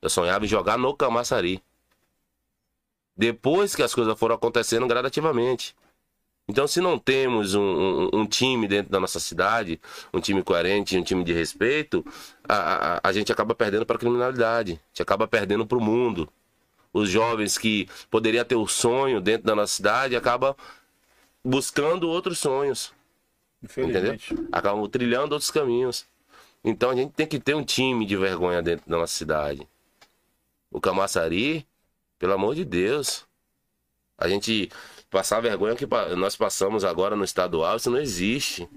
[0.00, 1.62] Eu sonhava em jogar no Camaçari.
[3.16, 5.74] Depois que as coisas foram acontecendo gradativamente.
[6.50, 9.80] Então, se não temos um, um- um time dentro da nossa cidade,
[10.12, 12.04] um time coerente, um time de respeito,
[12.48, 15.80] a, a, a gente acaba perdendo para a criminalidade, a gente acaba perdendo para o
[15.80, 16.28] mundo.
[16.92, 20.56] Os jovens que poderiam ter o sonho dentro da nossa cidade acabam
[21.44, 22.92] buscando outros sonhos,
[23.88, 24.16] entendeu?
[24.50, 26.04] Acabam trilhando outros caminhos.
[26.64, 29.66] Então a gente tem que ter um time de vergonha dentro da nossa cidade.
[30.68, 31.64] O Camaçari,
[32.18, 33.24] pelo amor de Deus,
[34.18, 34.68] a gente
[35.10, 38.68] passar a vergonha que nós passamos agora no estadual, isso não existe.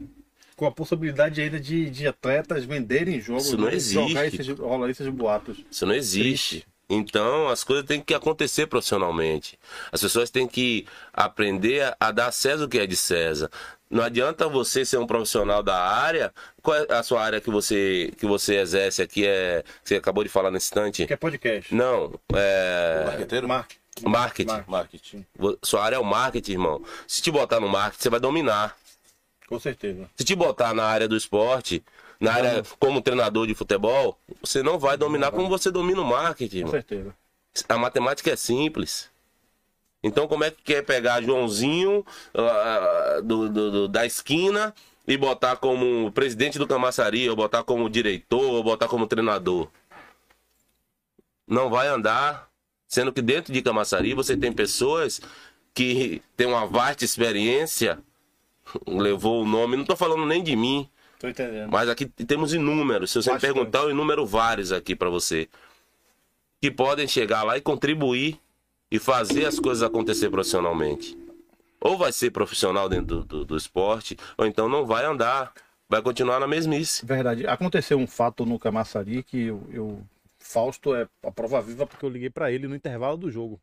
[0.55, 3.75] com a possibilidade ainda de, de atletas venderem jogos, Isso não né?
[3.75, 4.07] existe.
[4.09, 5.57] jogar esses, rolar esses boatos.
[5.69, 6.65] Isso não existe.
[6.89, 9.57] Então, as coisas têm que acontecer profissionalmente.
[9.91, 13.49] As pessoas têm que aprender a, a dar a César o que é de César.
[13.89, 16.31] Não adianta você ser um profissional da área.
[16.61, 19.25] Qual é a sua área que você, que você exerce aqui?
[19.25, 21.05] É, você acabou de falar nesse instante?
[21.07, 21.73] Que é podcast.
[21.73, 23.03] Não, é.
[23.07, 23.47] Marqueteiro?
[23.47, 23.82] Marketing.
[24.01, 24.63] Marketing.
[24.67, 25.25] Marketing.
[25.61, 26.83] Sua área é o marketing, irmão.
[27.07, 28.75] Se te botar no marketing, você vai dominar.
[29.47, 30.09] Com certeza.
[30.15, 31.83] Se te botar na área do esporte,
[32.19, 36.51] na área como treinador de futebol, você não vai dominar como você domina o marketing,
[36.51, 36.71] Com irmão.
[36.71, 37.15] certeza.
[37.69, 39.11] A matemática é simples.
[40.01, 44.73] Então, como é que quer pegar Joãozinho ah, do- do- do- da esquina
[45.07, 49.69] e botar como presidente do Camaçari, ou botar como diretor, ou botar como treinador?
[51.47, 52.49] Não vai andar.
[52.93, 55.19] Sendo que dentro de Camaçari você tem pessoas
[55.73, 57.97] que têm uma vasta experiência,
[58.85, 61.71] levou o nome, não estou falando nem de mim, Tô entendendo.
[61.71, 63.09] mas aqui temos inúmeros.
[63.09, 65.49] Se você me perguntar, eu enumero vários aqui para você.
[66.61, 68.39] Que podem chegar lá e contribuir
[68.91, 71.17] e fazer as coisas acontecer profissionalmente.
[71.81, 75.51] Ou vai ser profissional dentro do, do- do esporte, ou então não vai andar.
[75.89, 77.03] Vai continuar na mesmice.
[77.03, 77.47] Verdade.
[77.47, 80.01] Aconteceu um fato no Camaçari que eu, eu-
[80.53, 83.59] Fausto é a prova viva porque eu liguei pra ele no intervalo do jogo.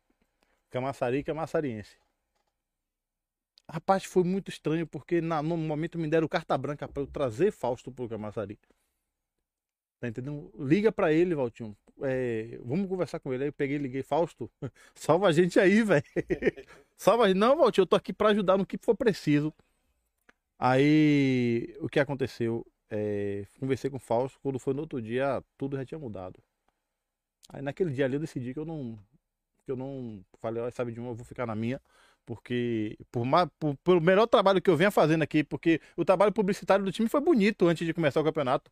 [0.69, 1.95] Camaçari e Camaçariense.
[3.69, 7.51] Rapaz, foi muito estranho porque na- no momento me deram carta branca pra eu trazer
[7.51, 8.59] Fausto pro Camaçari.
[10.01, 10.51] Tá entendendo?
[10.59, 11.77] Liga pra ele, Valtinho.
[12.01, 13.43] É, vamos conversar com ele.
[13.43, 14.51] Aí eu peguei e liguei, Fausto,
[14.95, 16.03] salva a gente aí, velho.
[16.97, 17.37] salva a gente.
[17.37, 19.53] Não, Valtinho, eu tô aqui pra ajudar no que for preciso.
[20.59, 22.65] Aí, o que aconteceu?
[22.89, 26.41] É, conversei com o Fausto, quando foi no outro dia, tudo já tinha mudado.
[27.49, 28.97] Aí naquele dia ali eu decidi que eu não,
[29.65, 31.81] que eu não falei, ó, sabe de um, eu vou ficar na minha.
[32.25, 36.31] Porque, por mais, por, pelo melhor trabalho que eu venha fazendo aqui, porque o trabalho
[36.31, 38.71] publicitário do time foi bonito antes de começar o campeonato.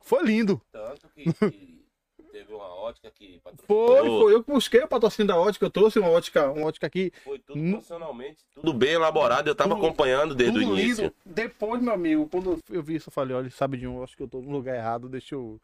[0.00, 0.60] Foi lindo.
[0.70, 3.52] Tanto que, que teve uma ótica que Foi,
[3.96, 4.22] patrocinou.
[4.22, 4.34] foi.
[4.34, 7.10] Eu que busquei o patrocínio da ótica, eu trouxe uma ótica, uma ótica aqui.
[7.24, 9.48] Foi tudo profissionalmente, tudo bem elaborado.
[9.48, 11.04] Eu tava Tudo- acompanhando desde o início.
[11.04, 11.14] lindo.
[11.24, 14.16] Depois, meu amigo, quando eu vi isso, eu falei, olha, sabe de um, eu acho
[14.16, 15.58] que eu tô no lugar errado, deixa eu.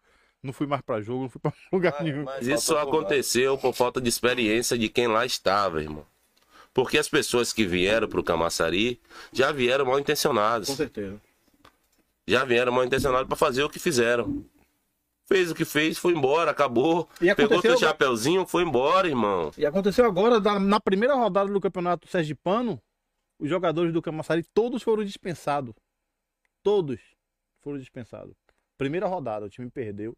[0.46, 2.24] Não fui mais pra jogo, não fui pra lugar nenhum.
[2.24, 6.06] Mas isso só aconteceu por falta de experiência de quem lá estava, irmão.
[6.72, 9.00] Porque as pessoas que vieram pro Camaçari
[9.32, 10.68] já vieram mal intencionados.
[10.68, 11.20] Com certeza.
[12.26, 14.44] Já vieram mal intencionados para fazer o que fizeram.
[15.26, 17.08] Fez o que fez, foi embora, acabou.
[17.20, 19.50] E Pegou seu chapeuzinho, foi embora, irmão.
[19.58, 22.80] E aconteceu agora, na, na primeira rodada do campeonato Sergipano,
[23.38, 25.74] os jogadores do Camaçari todos foram dispensados.
[26.62, 27.00] Todos
[27.60, 28.34] foram dispensados.
[28.78, 30.16] Primeira rodada, o time perdeu.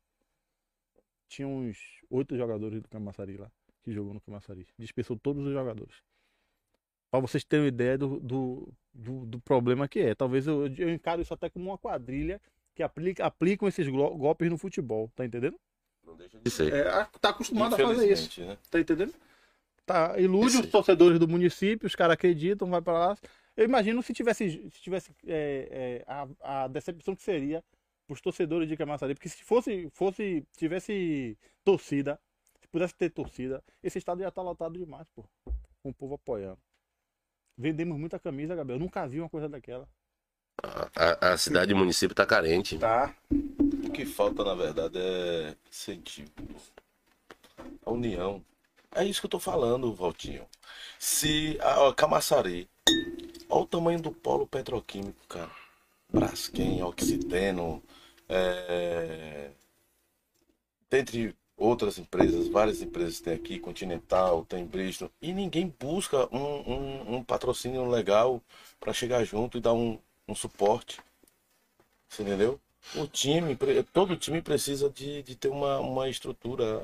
[1.29, 1.79] Tinha uns
[2.11, 3.51] oito jogadores do Camaçari lá,
[3.83, 4.67] que jogou no Camaçari.
[4.79, 5.95] Dispensou todos os jogadores.
[7.11, 10.15] Pra vocês terem uma ideia do, do, do, do problema que é.
[10.15, 12.41] Talvez eu, eu encaro isso até como uma quadrilha
[12.75, 15.59] que aplica, aplicam esses golpes no futebol, tá entendendo?
[16.05, 16.73] Não deixa de ser.
[16.73, 16.85] É,
[17.21, 18.41] tá acostumado a fazer isso.
[18.41, 18.57] Né?
[18.71, 19.15] Tá entendendo?
[19.85, 23.19] Tá, ilude Esse- os torcedores do município, os caras acreditam, vai pra lá.
[23.57, 27.65] Eu imagino se tivesse, se tivesse é, é, a, a decepção que seria
[28.09, 32.19] pros torcedores de Camaçari, porque se fosse, fosse, tivesse torcida,
[32.59, 35.25] se pudesse ter torcida, esse estado ia estar lotado demais, pô,
[35.83, 36.59] com o povo apoiando.
[37.57, 38.79] Vendemos muita camisa, Gabriel.
[38.79, 39.87] Eu nunca vi uma coisa daquela.
[40.97, 42.79] A, a cidade e o município tá carente.
[42.79, 43.15] Tá.
[43.31, 46.31] O que falta, na verdade, é incentivo.
[47.85, 48.43] A união.
[48.95, 50.47] É isso que eu tô falando, Valtinho.
[50.99, 52.69] Se a, a Camaçari,
[53.51, 55.51] olha o tamanho do polo petroquímico, cara.
[56.11, 57.83] Braskem, Oxiteno,
[58.29, 59.51] é...
[60.91, 67.17] dentre outras empresas, várias empresas tem aqui, Continental, tem Bristol, e ninguém busca um, um,
[67.17, 68.41] um patrocínio legal
[68.79, 71.01] para chegar junto e dar um, um suporte.
[72.09, 72.61] Você entendeu?
[72.95, 73.57] O time,
[73.93, 76.83] todo time precisa de, de ter uma, uma estrutura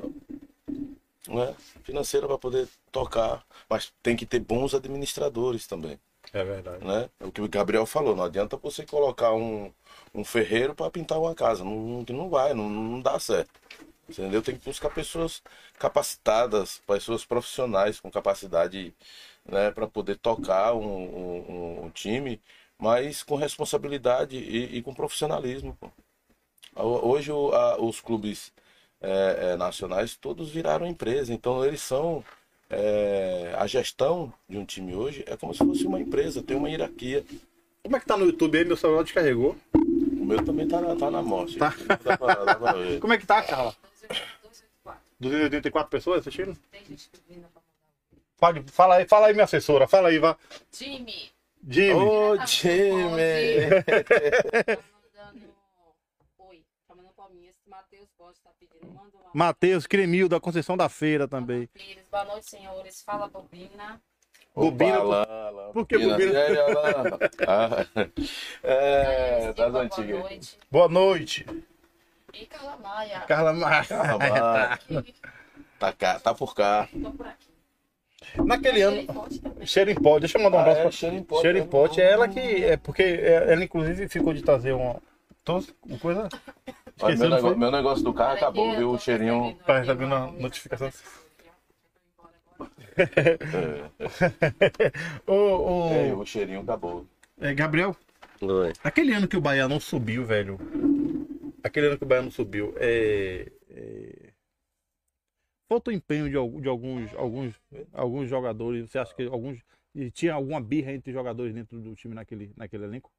[1.29, 5.99] né, financeira para poder tocar, mas tem que ter bons administradores também.
[6.33, 6.85] É verdade.
[6.85, 7.09] Né?
[7.21, 9.73] É o que o Gabriel falou, não adianta você colocar um,
[10.15, 13.51] um ferreiro para pintar uma casa, não, não, vai, não, não dá certo.
[14.09, 14.43] Entendeu?
[14.43, 15.43] Tem que buscar pessoas
[15.79, 18.95] capacitadas, pessoas profissionais com capacidade
[19.47, 22.41] né, para poder tocar um, um- um time,
[22.79, 25.77] mas com responsabilidade e, e com profissionalismo.
[25.81, 25.91] pô.
[26.77, 28.53] Ho- Hoje a- os clubes
[29.01, 32.25] é, é, nacionais todos viraram empresa, então eles são
[32.77, 36.69] é, a gestão de um time hoje é como se fosse uma empresa, tem uma
[36.69, 37.25] hierarquia.
[37.83, 38.65] Como é que tá no YouTube aí?
[38.65, 39.57] Meu celular descarregou.
[39.75, 41.59] O meu também tá, na- tá na morte.
[41.59, 41.73] Tá.
[42.19, 42.99] Pra ver.
[43.01, 43.75] Como é que tá, Carla?
[44.09, 45.03] 284.
[45.21, 46.57] 284 pessoas assistindo?
[46.71, 48.63] Tem gente vindo pra mandar.
[48.63, 49.87] Pode, fala aí, fala aí, minha assessora.
[49.87, 50.37] Fala aí, vá.
[50.73, 51.31] Time!
[51.69, 51.93] Jimmy.
[51.95, 53.03] Ô, Tá time!
[54.65, 55.47] Tá mandando.
[56.39, 57.55] Oi, tá mandando palminhas.
[57.67, 58.53] Matheus Borges tá pedindo.
[58.53, 58.54] Manda uma.
[59.33, 61.67] Matheus Cremil, da Conceição da Feira também.
[61.75, 63.03] Pires, boa noite, senhores.
[63.03, 64.01] Fala, Bobina.
[64.55, 66.33] Bobina, Opa, Alain, Alain, Por que bobina?
[67.47, 67.87] Ah,
[68.63, 70.21] é, das boa antigas.
[70.21, 70.59] noite.
[70.71, 71.47] Boa noite.
[72.33, 73.21] E Carla Maia.
[73.23, 73.87] Carla Mar.
[73.91, 75.15] Ah, Aqui,
[75.79, 76.89] tá, cá, tá por cá.
[77.03, 77.49] tô por aqui.
[78.45, 79.67] Naquele Ele ano.
[79.67, 81.59] Cheiro em pote, deixa eu mandar um Ah, abraço é, pra cheiro em pote, Cheiro
[81.59, 81.67] em né?
[81.67, 82.39] pote é ela que.
[82.65, 85.03] É porque é- ela, inclusive, ficou de trazer uma.
[85.87, 86.29] Uma coisa.
[87.05, 88.91] Olha, Esqueceu, meu, meu negócio do carro acabou, viu?
[88.93, 89.57] O cheirinho.
[89.67, 90.91] Tá recebendo uma a notificação.
[95.27, 97.07] Ô, ô, É, o cheirinho acabou.
[97.41, 97.97] é, Gabriel,
[98.41, 98.73] Oi.
[98.83, 100.59] aquele ano que o Bahia não subiu, velho.
[101.63, 103.51] Aquele ano que o Bahia não subiu, é.
[103.71, 104.33] é...
[105.69, 107.55] Falta o empenho de, de alguns, alguns,
[107.93, 108.91] alguns jogadores.
[108.91, 109.59] Você acha que alguns.
[109.95, 113.11] e Tinha alguma birra entre jogadores dentro do time naquele, naquele elenco?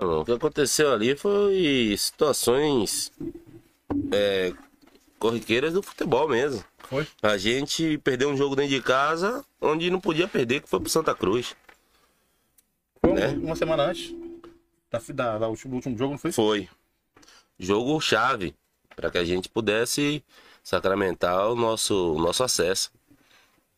[0.00, 3.10] O que aconteceu ali foi situações
[4.12, 4.52] é,
[5.18, 6.62] corriqueiras do futebol mesmo.
[6.80, 7.06] Foi?
[7.22, 10.90] A gente perdeu um jogo dentro de casa onde não podia perder, que foi pro
[10.90, 11.56] Santa Cruz.
[13.00, 13.28] Foi um- Né?
[13.42, 14.14] uma semana antes
[14.90, 16.32] da, da, da último, do último jogo, não foi?
[16.32, 16.68] Foi.
[17.58, 18.54] Jogo chave
[18.94, 20.22] para que a gente pudesse
[20.62, 22.90] sacramentar o nosso, o nosso acesso.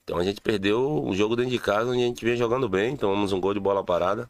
[0.04, 2.96] Então a gente perdeu o jogo dentro de casa onde a gente vinha jogando bem,
[2.96, 4.28] tomamos um gol de bola parada.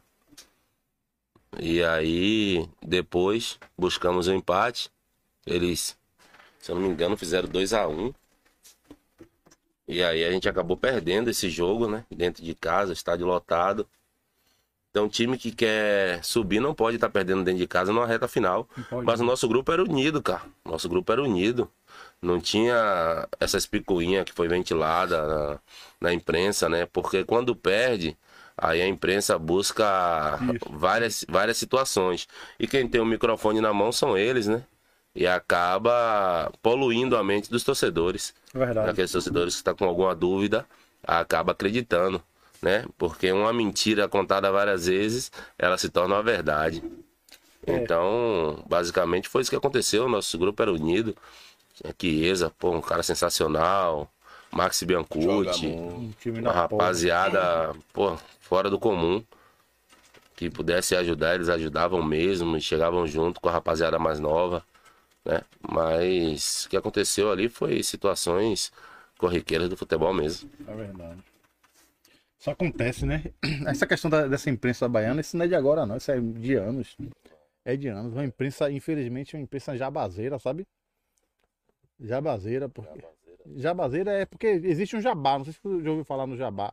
[1.57, 4.91] E aí depois buscamos o empate.
[5.45, 5.97] Eles,
[6.59, 8.13] se eu não me engano, fizeram 2 a 1
[9.87, 12.05] E aí a gente acabou perdendo esse jogo, né?
[12.11, 13.87] Dentro de casa, estádio lotado.
[14.91, 18.67] Então, time que quer subir não pode estar perdendo dentro de casa numa reta final.
[19.03, 20.41] Mas o nosso grupo era unido, cara.
[20.65, 21.69] Nosso grupo era unido.
[22.21, 25.59] Não tinha essas picuinhas que foi ventilada na,
[26.01, 26.85] na imprensa, né?
[26.87, 28.17] Porque quando perde,
[28.61, 30.37] aí a imprensa busca
[30.69, 32.27] várias, várias situações.
[32.59, 34.63] E quem tem o microfone na mão são eles, né?
[35.15, 38.33] E acaba poluindo a mente dos torcedores.
[38.53, 38.89] É verdade.
[38.89, 40.65] Aqueles torcedores que estão com alguma dúvida,
[41.03, 42.21] acaba acreditando,
[42.61, 42.85] né?
[42.97, 46.83] Porque uma mentira contada várias vezes, ela se torna uma verdade.
[47.65, 47.75] É.
[47.75, 50.07] Então, basicamente foi isso que aconteceu.
[50.07, 51.15] Nosso grupo era unido.
[51.73, 54.11] Tinha Chiesa, pô, um cara sensacional.
[54.51, 55.67] Maxi Joga Biancucci.
[55.67, 58.17] Um uma rapaziada, pô,
[58.49, 59.23] fora do comum.
[60.35, 64.65] Que pudesse ajudar, eles ajudavam mesmo e chegavam junto com a rapaziada mais nova,
[65.23, 65.41] né?
[65.61, 68.71] Mas o que aconteceu ali foi situações
[69.17, 70.49] corriqueiras do futebol mesmo.
[70.65, 71.19] É verdade.
[72.39, 73.21] Isso acontece, né?
[73.67, 75.97] Essa questão da- dessa imprensa baiana, isso não é de agora, não.
[75.97, 76.95] Isso é de anos.
[77.65, 78.13] É de anos.
[78.13, 80.65] Uma imprensa, infelizmente, uma imprensa jabazeira, sabe?
[81.99, 83.03] Jabazeira, porque.
[83.57, 85.37] Jabazeira é porque existe um jabá.
[85.37, 86.71] Não sei se você já ouviu falar no jabá.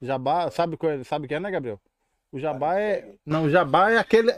[0.00, 1.80] Jabá, sabe qual é, sabe o que é, né, Gabriel?
[2.32, 3.14] O jabá é.
[3.24, 4.32] Não, o jabá é aquele.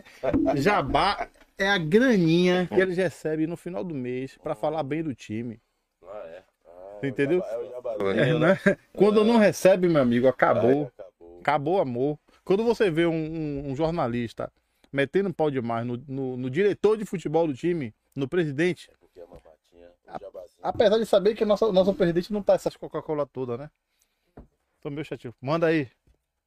[0.56, 5.14] Jabá é a graninha que eles recebem no final do mês pra falar bem do
[5.14, 5.60] time.
[6.06, 6.42] Ah, é.
[7.00, 7.42] Você entendeu?
[7.42, 8.58] É o jabazinho, É, né?
[8.92, 10.92] Quando não recebe, meu amigo, acabou.
[11.40, 11.80] Acabou.
[11.80, 12.18] Amor.
[12.44, 14.52] Quando você vê um, um- um jornalista
[14.92, 20.18] metendo um pau demais no, no- no diretor de futebol do time, no presidente, é
[20.62, 23.70] apesar de saber que nosso, nosso presidente não tá essas Coca-Cola toda, né?
[24.80, 25.36] Tô meio chateado.
[25.40, 25.90] Manda aí.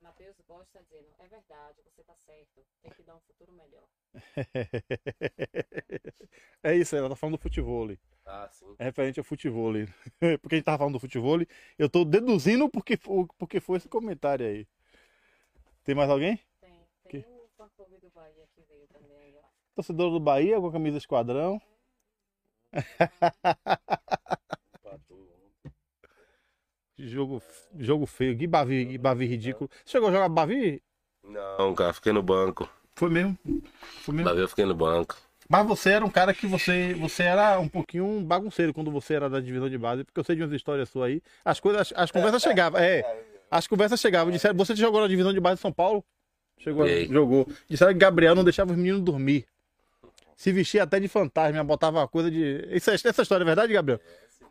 [0.01, 2.65] Matheus Borges está dizendo, é verdade, você tá certo.
[2.81, 3.87] Tem que dar um futuro melhor.
[6.63, 7.89] É isso, ela tá falando do futebol.
[8.23, 8.75] Ah, sim.
[8.77, 9.73] É referente ao futebol.
[10.41, 11.39] Porque a gente tava falando do futebol,
[11.77, 12.97] eu tô deduzindo porque,
[13.37, 14.67] porque foi esse comentário aí.
[15.83, 16.39] Tem mais alguém?
[16.59, 19.47] Tem, tem o fã-clube do Bahia que veio também aí, ó.
[19.73, 21.59] Torcedor do Bahia com a camisa esquadrão.
[27.07, 27.41] Jogo,
[27.79, 28.35] jogo feio.
[28.35, 29.69] Gui Bavi, Gui Bavi ridículo.
[29.83, 30.81] Você chegou a jogar Bavi?
[31.23, 32.69] Não, cara, fiquei no banco.
[32.95, 33.37] Foi mesmo.
[34.01, 34.33] Foi mesmo.
[34.33, 35.17] Ver, eu fiquei no banco.
[35.49, 39.29] Mas você era um cara que você, você era um pouquinho bagunceiro quando você era
[39.29, 41.21] da divisão de base, porque eu sei de umas histórias suas aí.
[41.43, 43.03] As coisas, as conversas chegavam, é.
[43.49, 44.31] As conversas chegavam.
[44.31, 46.03] Disseram, você jogou na divisão de base de São Paulo?
[46.57, 47.07] Chegou, Joguei.
[47.07, 47.47] jogou.
[47.69, 49.45] Disseram que Gabriel não deixava os meninos dormir.
[50.37, 52.67] Se vestia até de fantasma, botava uma coisa de.
[52.71, 53.99] Isso, é- essa história é verdade, Gabriel?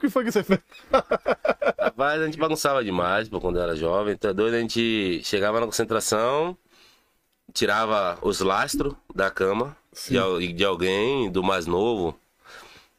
[0.01, 0.61] O que foi que você fez?
[1.79, 4.17] Rapaz, a gente bagunçava demais, pô, quando eu era jovem.
[4.17, 4.55] Tá doido?
[4.55, 6.57] A gente chegava na concentração,
[7.53, 9.77] tirava os lastros da cama
[10.09, 12.19] de, de alguém, do mais novo.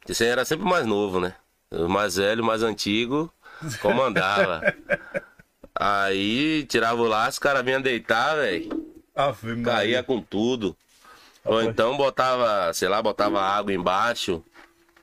[0.08, 1.34] Esse aí era sempre o mais novo, né?
[1.72, 3.32] O mais velho, o mais antigo,
[3.80, 4.62] comandava.
[5.74, 8.68] Aí tirava o laço, o cara vinha deitar, velho.
[9.64, 10.76] Caía com tudo.
[11.44, 14.44] Ou então botava, sei lá, botava água embaixo.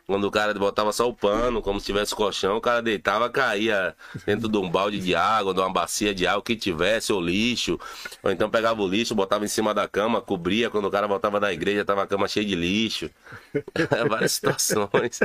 [0.10, 3.96] Quando o cara botava só o pano, como se tivesse colchão, o cara deitava, caía
[4.26, 7.22] dentro de um balde de água, de uma bacia de água, o que tivesse, ou
[7.22, 7.80] lixo.
[8.24, 10.68] Ou então pegava o lixo, botava em cima da cama, cobria.
[10.72, 13.08] Quando o cara voltava da igreja, tava a cama cheia de lixo.
[14.10, 15.20] Várias situações.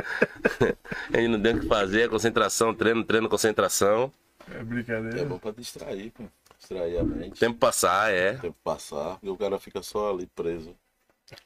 [1.11, 4.11] A gente não tem o que fazer, concentração, treino, treino, concentração.
[4.51, 5.25] É É brincadeira.
[5.25, 6.25] bom pra distrair, pô.
[6.59, 7.39] Distrair a mente.
[7.39, 8.33] Tempo passar, é.
[8.33, 9.17] Tempo passar.
[9.23, 10.75] E o cara fica só ali preso.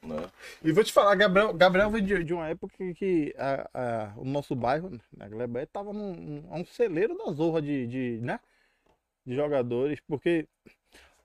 [0.03, 0.29] Né?
[0.63, 4.25] E vou te falar, Gabriel, Gabriel veio de, de uma época que, a- a- o
[4.25, 8.39] nosso bairro, né, Glebé, tava num, um celeiro da zorra de, de, né,
[9.25, 10.47] de jogadores, porque...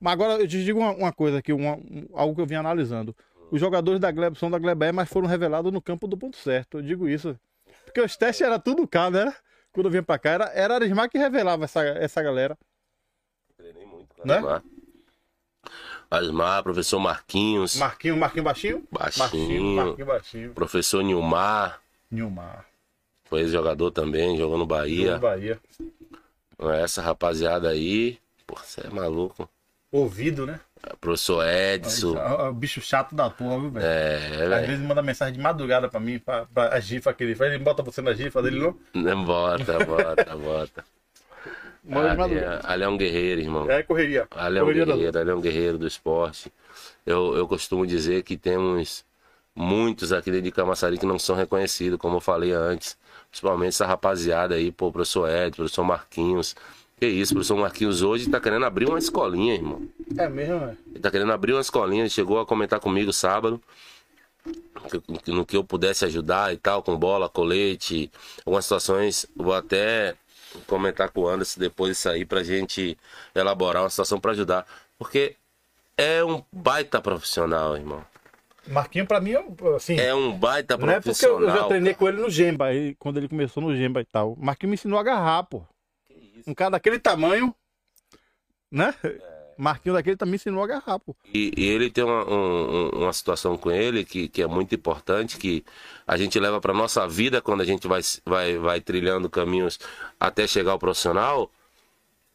[0.00, 2.54] Mas agora eu te digo uma, uma coisa aqui, uma- um- algo que eu vim
[2.56, 3.14] analisando.
[3.50, 6.78] Os jogadores da Glebé são da Glebé, mas foram revelados no campo do ponto certo,
[6.78, 7.38] eu digo isso.
[7.84, 9.34] Porque os testes era tudo cá, né?
[9.72, 12.56] Quando eu vinha pra cá, era, era Arismar que revelava essa, essa galera.
[13.56, 14.40] Treinei muito, Né?
[16.16, 18.84] Arismar, professor Marquinhos, Marquinho, Marquinho baixinho?
[18.90, 20.50] Baixinho, Marquinho baixinho.
[20.52, 22.64] professor Nilmar, Nilmar.
[23.24, 25.18] foi ex-jogador também, jogou no Bahia.
[25.18, 25.58] Bahia.
[26.82, 29.48] Essa rapaziada aí, pô, você é maluco.
[29.90, 30.58] Ouvido, né?
[31.00, 33.86] Professor Edson, É o bicho chato da porra, viu, velho?
[33.86, 34.66] é, Às velho.
[34.66, 37.52] vezes manda mensagem de madrugada pra mim, pra, pra a gifa que ele faz.
[37.52, 38.76] Ele bota você na gifa dele, não?
[38.92, 40.84] Não, Bota, bota, bota.
[41.90, 43.70] Ali é, ali é um guerreiro, irmão.
[43.70, 44.26] É correria.
[44.30, 46.50] Ali é um correria guerreiro, ali é um guerreiro do esporte.
[47.04, 49.04] Eu, eu costumo dizer que temos
[49.54, 52.96] muitos aqui dentro de Camaçari que não são reconhecidos, como eu falei antes.
[53.30, 56.56] Principalmente essa rapaziada aí, pô, professor Ed, professor Marquinhos.
[56.98, 59.86] Que isso, professor Marquinhos hoje tá querendo abrir uma escolinha, irmão.
[60.16, 60.78] É mesmo, velho.
[60.88, 63.60] Ele tá querendo abrir uma escolinha, ele chegou a comentar comigo sábado.
[65.26, 68.10] No que eu pudesse ajudar e tal, com bola, colete,
[68.44, 69.26] algumas situações.
[69.34, 70.14] Vou até
[70.66, 72.96] comentar com o Anderson depois isso aí pra gente
[73.34, 74.66] elaborar uma situação pra ajudar.
[74.98, 75.36] Porque
[75.96, 78.04] é um baita profissional, irmão.
[78.66, 79.44] Marquinho, pra mim, é,
[79.76, 79.98] assim.
[79.98, 81.68] É um baita não é porque eu, já profissional.
[81.68, 84.36] treinei com ele no Gemba, aí, quando ele começou no Gemba e tal.
[84.36, 85.62] Marquinho me ensinou a agarrar, pô.
[86.46, 87.54] Um cara daquele tamanho,
[88.70, 88.94] né?
[89.58, 91.14] Marquinho daquele também ensinou a agarrar, pô.
[91.32, 94.74] E, e ele tem uma, um- um- uma situação com ele que, que é muito
[94.74, 95.64] importante, que
[96.06, 99.78] a gente leva para nossa vida quando a gente vai, vai, vai trilhando caminhos
[100.18, 101.50] até chegar ao profissional,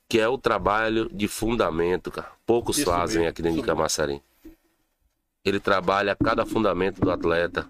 [0.08, 2.32] que é o trabalho de fundamento, cara.
[2.46, 3.66] Poucos Isso fazem mesmo, aqui dentro de.
[3.66, 4.22] Camaçari.
[5.46, 7.70] Ele trabalha cada fundamento do atleta.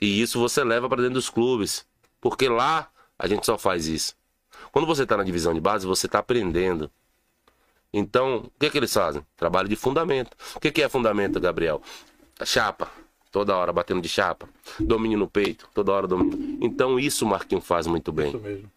[0.00, 1.86] E isso você leva para dentro dos clubes.
[2.20, 4.14] Porque lá a gente só faz isso.
[4.72, 6.90] Quando você está na divisão de base, você está aprendendo.
[7.92, 9.22] Então, o que, que eles fazem?
[9.36, 10.36] Trabalho de fundamento.
[10.56, 11.82] O que, que é fundamento, Gabriel?
[12.44, 12.90] Chapa.
[13.30, 14.48] Toda hora batendo de chapa.
[14.80, 15.68] Domínio no peito.
[15.74, 16.58] Toda hora domínio.
[16.60, 18.28] Então, isso o Marquinhos faz muito bem.
[18.28, 18.70] Isso mesmo.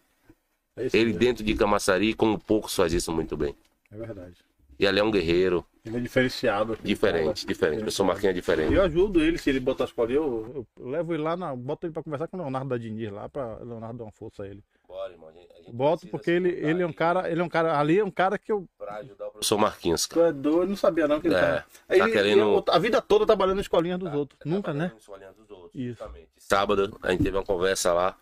[0.76, 1.18] É isso Ele mesmo.
[1.20, 3.54] dentro de Camaçari, como poucos, faz isso muito bem.
[3.90, 4.36] É verdade.
[4.78, 6.74] E ele é um guerreiro Ele é diferenciado.
[6.74, 7.34] aqui, diferente, fala.
[7.48, 7.76] diferente.
[7.78, 8.74] O professor Marquinhos é diferente.
[8.74, 11.86] Eu ajudo ele, se ele botar as colinhas, eu, eu levo ele lá, na, boto
[11.86, 14.46] ele pra conversar com o Leonardo da Diniz lá, pra Leonardo dar uma força a
[14.48, 14.62] ele.
[15.06, 17.44] Bora, irmão, a gente- a gente Boto porque ele, ele é um cara, ele é
[17.44, 18.66] um cara, ali é um cara que eu.
[18.78, 20.28] Pra ajudar o professor Marquinhos, Tu cara.
[20.28, 21.64] é doido, eu não sabia não que ele É, tá.
[21.88, 24.38] tá Ele- querendo- ele- a vida toda trabalhando na escolinha dos outros.
[24.44, 24.98] Nunca, Trabalhando né?
[24.98, 25.88] escolinha dos outros, Isso.
[25.90, 26.28] justamente.
[26.38, 28.16] Sábado a gente teve uma conversa lá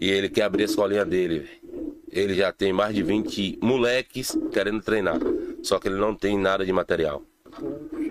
[0.00, 1.48] e ele quer abrir a escolinha dele.
[2.10, 5.18] Ele já tem mais de 20 moleques querendo treinar,
[5.62, 7.22] só que ele não tem nada de material.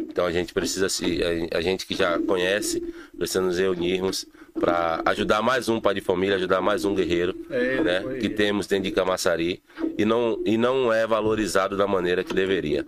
[0.09, 2.80] Então a gente precisa se a- a gente que já conhece,
[3.18, 4.26] precisa nos reunirmos
[4.60, 8.30] para ajudar mais um pai de família, ajudar mais um guerreiro, É, né, foi que
[8.30, 9.62] temos dentro de Camaçari
[9.97, 12.86] e não e não é valorizado da maneira que deveria.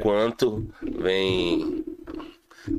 [0.00, 1.84] Quanto vem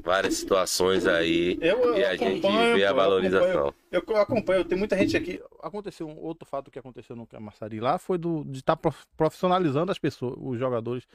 [0.01, 2.47] várias situações aí Eu, e eu a gente vê
[2.85, 3.49] a pô, eu valorização.
[3.67, 3.75] acompanho.
[3.91, 5.41] Eu, eu acompanho, tem muita gente aqui.
[5.61, 8.77] Aconteceu um outro fato que aconteceu no Camaçari lá foi do, de estar
[9.17, 11.05] profissionalizando as pessoas, os jogadores.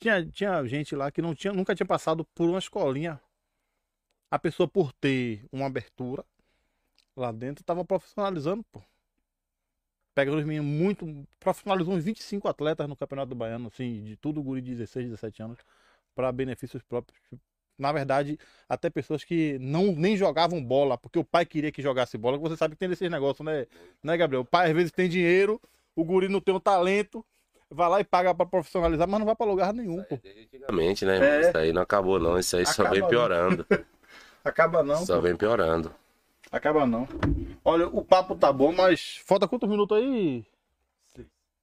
[0.00, 3.20] Tinha, tinha gente lá que não tinha, nunca tinha passado por uma escolinha.
[4.30, 6.24] A pessoa, por ter uma abertura
[7.16, 8.80] lá dentro, estava profissionalizando, pô.
[10.14, 11.26] Pega os meninos muito.
[11.40, 15.42] Profissionalizou uns 25 atletas no Campeonato do Baiano, assim, de tudo guri de 16, 17
[15.42, 15.58] anos,
[16.14, 17.18] para benefícios próprios.
[17.78, 18.36] Na verdade,
[18.68, 22.36] até pessoas que não nem jogavam bola, porque o pai queria que jogasse bola.
[22.36, 23.66] Você sabe que tem desses negócios, né,
[24.02, 24.42] né, Gabriel?
[24.42, 25.60] O pai às vezes tem dinheiro,
[25.94, 27.24] o guri não tem o talento,
[27.70, 30.16] vai lá e paga pra profissionalizar, mas não vai pra lugar nenhum, pô.
[30.16, 31.18] Antigamente, né?
[31.18, 31.40] É.
[31.42, 32.36] Isso aí não acabou, não.
[32.36, 33.08] Isso aí só Acaba vem não.
[33.08, 33.66] piorando.
[34.48, 35.22] Acaba não, Só pô.
[35.22, 35.94] vem piorando.
[36.50, 37.06] Acaba não.
[37.64, 40.44] Olha, o papo tá bom, mas falta quantos minutos aí?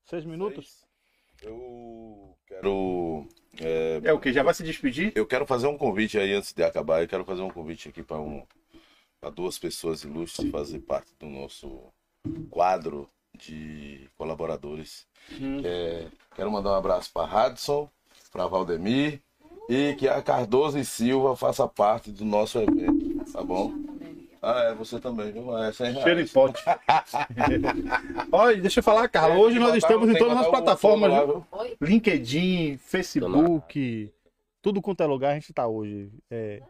[0.06, 0.86] Seis minutos?
[1.42, 3.28] Eu quero.
[3.60, 4.32] é, É o que?
[4.32, 5.12] Já vai se despedir?
[5.16, 7.02] eu quero fazer um convite aí antes de acabar.
[7.02, 8.46] Eu quero fazer um convite aqui para um,
[9.20, 11.92] pra duas pessoas ilustres fazer parte do nosso
[12.52, 15.08] quadro de colaboradores.
[15.64, 17.90] É, quero mandar um abraço para Radson,
[18.32, 19.20] para Valdemir
[19.70, 23.74] e que a Cardoso e Silva faça parte do nosso evento, tá bom?
[24.42, 25.58] Ah, é, você também, viu?
[25.58, 26.04] É 100 reais.
[26.04, 26.64] Cheiro em pote.
[28.32, 29.36] Olha, deixa eu falar, Carla.
[29.38, 31.10] Hoje nós estamos em todas as plataformas.
[31.10, 31.26] lá?
[31.82, 34.14] LinkedIn, Facebook,
[34.62, 36.12] tudo quanto é lugar a gente tá hoje.
[36.30, 36.62] É,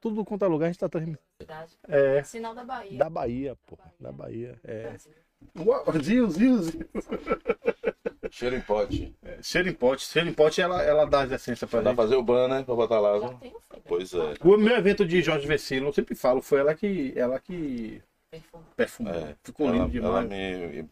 [0.00, 1.22] tudo quanto é lugar a gente tá transmitindo.
[1.38, 1.72] Verdade.
[1.86, 2.98] É, Sinal da Bahia.
[2.98, 3.78] da Bahia, pô.
[4.00, 4.58] Da Bahia.
[4.64, 4.96] É.
[5.86, 6.28] Brasil.
[6.30, 6.58] Zio.
[8.30, 9.14] Cheiro em pote.
[9.42, 10.04] Cheiro em pote.
[10.06, 11.96] Cheiro em pote, ela, ela dá as essências pra Dá gente.
[11.96, 13.34] pra fazer o banner pra botar lá, Já.
[13.86, 14.34] Pois é.
[14.42, 18.00] O meu evento de Jorge Vecino, eu sempre falo, foi ela que, ela que
[18.30, 18.64] Perfume.
[18.76, 19.14] perfumou.
[19.14, 20.70] É, Ficou ela, lindo ela demais.
[20.72, 20.88] me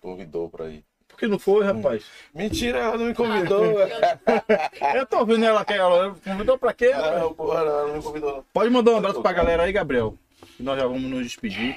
[0.00, 0.84] convidou pra ir.
[1.08, 2.04] Por que não foi, rapaz?
[2.34, 3.62] Mentira, ela não me convidou.
[4.94, 6.90] Eu tô vendo ela que ela convidou pra quê?
[6.90, 7.20] rapaz?
[7.20, 8.36] Não, porra, ela não me convidou.
[8.36, 8.44] não.
[8.52, 10.14] Pode mandar um abraço pra galera aí, Gabriel.
[10.60, 11.76] E nós já vamos nos despedir.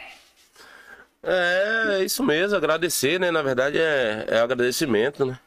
[1.21, 3.29] É, é isso mesmo, agradecer, né?
[3.31, 5.37] Na verdade é, é agradecimento, né?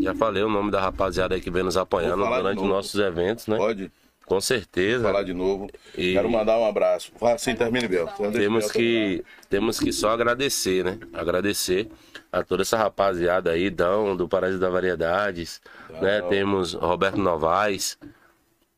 [0.00, 3.46] Já falei o nome da rapaziada aí que vem nos apoiando Vou durante nossos eventos,
[3.48, 3.56] né?
[3.56, 3.90] Pode
[4.24, 5.02] Com certeza.
[5.02, 5.68] falar de novo.
[5.98, 7.10] E- Quero mandar um abraço.
[7.18, 8.06] Fala assim, termine, Bel.
[8.32, 10.98] Temos que, temos que só agradecer, né?
[11.12, 11.90] Agradecer
[12.32, 15.60] a toda essa rapaziada aí, Dão, do Paraíso da Variedades,
[16.00, 16.22] né?
[16.28, 17.98] Temos Roberto Novaes,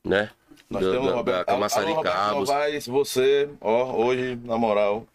[0.03, 0.31] né?
[0.71, 5.07] Nós Do- temos da, Roberto, da Alô, Roberto Cabos, Novaes, você, ó, hoje, na moral.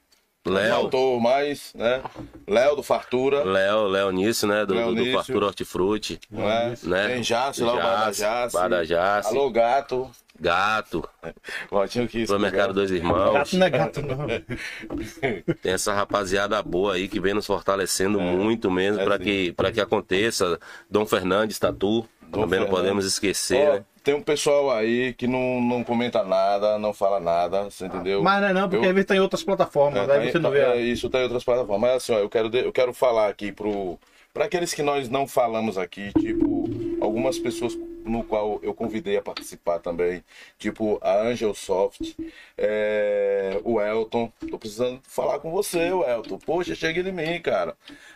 [0.49, 2.01] Léo, Faltou mais, né?
[2.47, 4.65] Léo do Fartura, Léo, Léo Nício, né?
[4.65, 5.11] Do, do, do.
[5.13, 6.87] Fartura Hortifruti, é?
[6.87, 7.07] né?
[7.07, 8.53] Tem Jace lá, o Bar da Jace, Jace.
[8.53, 9.29] Bar da Jace.
[9.29, 10.09] Alô, gato.
[10.39, 11.07] Gato,
[11.71, 12.31] Botinho que isso.
[12.31, 13.33] Supermercado Dois Irmãos.
[13.33, 14.17] Gato não é gato, não.
[15.61, 19.71] Tem essa rapaziada boa aí que vem nos fortalecendo muito mesmo é para que, pra
[19.71, 20.59] que aconteça.
[20.89, 23.83] Dom Fernandes, Tatu, também não podemos esquecer, Ó, né?
[24.03, 28.23] tem um pessoal aí que não, não comenta nada, não fala nada, você entendeu?
[28.23, 30.07] Mas não é não, porque Eu- às vezes tá em outras plataformas.
[30.07, 30.59] É, aí tá- você não vê.
[30.59, 31.81] é, a- isso tá em outras plataformas.
[31.81, 33.97] Mas assim, ó, eu quero, de- eu quero falar aqui pro.
[34.33, 36.69] Para aqueles que nós não falamos aqui, tipo,
[37.01, 37.75] algumas pessoas
[38.07, 40.23] no qual eu convidei a participar também,
[40.57, 42.15] tipo a Angel Soft,
[42.57, 44.31] é, o Elton.
[44.49, 46.37] Tô precisando falar com você, o Elton.
[46.39, 47.75] Poxa, chega em mim, cara.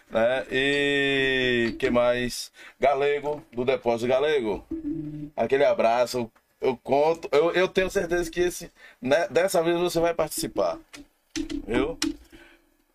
[0.09, 0.45] Né?
[0.51, 2.51] E que mais?
[2.79, 4.65] Galego, do Depósito Galego.
[5.35, 6.31] Aquele abraço.
[6.59, 8.71] Eu conto, eu, eu tenho certeza que esse,
[9.01, 10.77] né, dessa vez você vai participar.
[11.65, 11.97] Viu?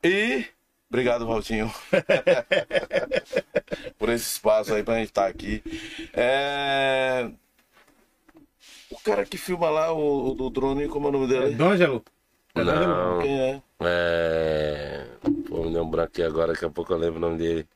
[0.04, 0.44] E
[0.88, 1.68] obrigado, Valtinho,
[4.06, 5.62] por esse espaço aí pra gente estar aqui.
[6.14, 7.28] É,
[8.88, 11.54] O cara que filma lá, o, o do drone, como é o nome dele?
[11.56, 12.04] D'Angelo?
[12.54, 13.62] Não, Quem é?
[13.80, 15.06] é.
[15.48, 17.66] Pô, me lembrar aqui agora, daqui a pouco eu lembro o nome dele.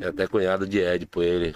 [0.00, 1.54] É até cunhado de Ed, por ele.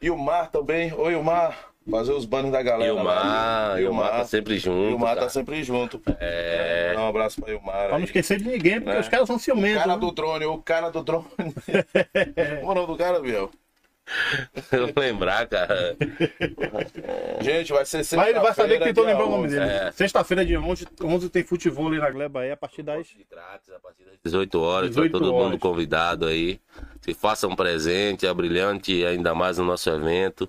[0.00, 0.92] E o Mar também.
[0.94, 1.73] Oi, o Mar.
[1.90, 2.88] Fazer os banners da galera.
[2.88, 3.80] E o Mar, lá.
[3.80, 4.90] e o Mar tá sempre junto.
[4.90, 6.00] E o Mar tá sempre junto.
[6.18, 6.92] É.
[6.94, 7.88] Dá um abraço pra Ilmar.
[7.88, 9.00] Pra não esquecer de ninguém, porque É.
[9.00, 9.82] os caras são O ciumentos.
[9.82, 9.98] cara né?
[10.00, 11.26] do drone, o cara do drone.
[12.60, 13.50] Como é o nome do cara, Biel?
[14.72, 15.96] Eu vou lembrar, cara.
[17.40, 19.58] Gente, vai ser Mas ele vai saber que tentou lembrar o nome 11.
[19.58, 19.70] dele.
[19.70, 19.92] É.
[19.92, 23.06] Sexta-feira de 11, 11 tem futebol ali na Gleba aí, a partir das...
[23.06, 25.46] De craques, a partir das 18 horas, 18 tá todo horas.
[25.50, 26.60] mundo convidado aí.
[27.00, 30.48] Se faça um presente, é brilhante ainda mais no nosso evento.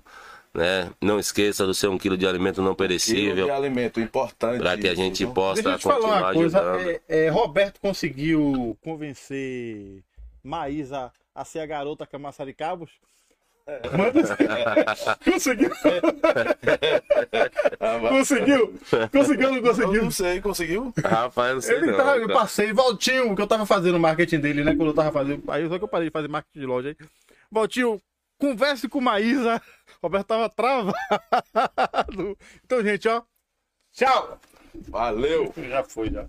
[0.56, 0.90] Né?
[1.02, 4.58] Não esqueça do seu um quilo de alimento não Quilo de perecível, alimento importante.
[4.58, 6.60] para que a gente possa Deixa eu te falar continuar uma coisa.
[6.72, 6.88] ajudando.
[6.88, 10.02] É, é, Roberto conseguiu convencer
[10.42, 12.90] Maísa a ser a garota que é Massaricabos?
[13.98, 14.22] Manda...
[15.30, 15.70] conseguiu?
[17.80, 18.74] Ah, conseguiu?
[19.12, 20.02] Conseguiu ou não Eu conseguiu?
[20.04, 20.94] não sei, conseguiu?
[21.04, 21.96] Rapaz, não sei Ele não.
[21.98, 24.74] tava, eu passei, Valtinho, que eu tava fazendo o marketing dele, né?
[24.74, 25.42] Quando eu tava fazendo.
[25.50, 26.96] Aí só que eu parei de fazer marketing de loja aí.
[27.50, 28.00] Valtinho,
[28.38, 29.60] converse com Maísa.
[30.06, 30.94] Roberto tava travado.
[32.64, 33.22] Então, gente, ó.
[33.92, 34.38] Tchau!
[34.88, 35.52] Valeu!
[35.56, 36.28] Já foi, já.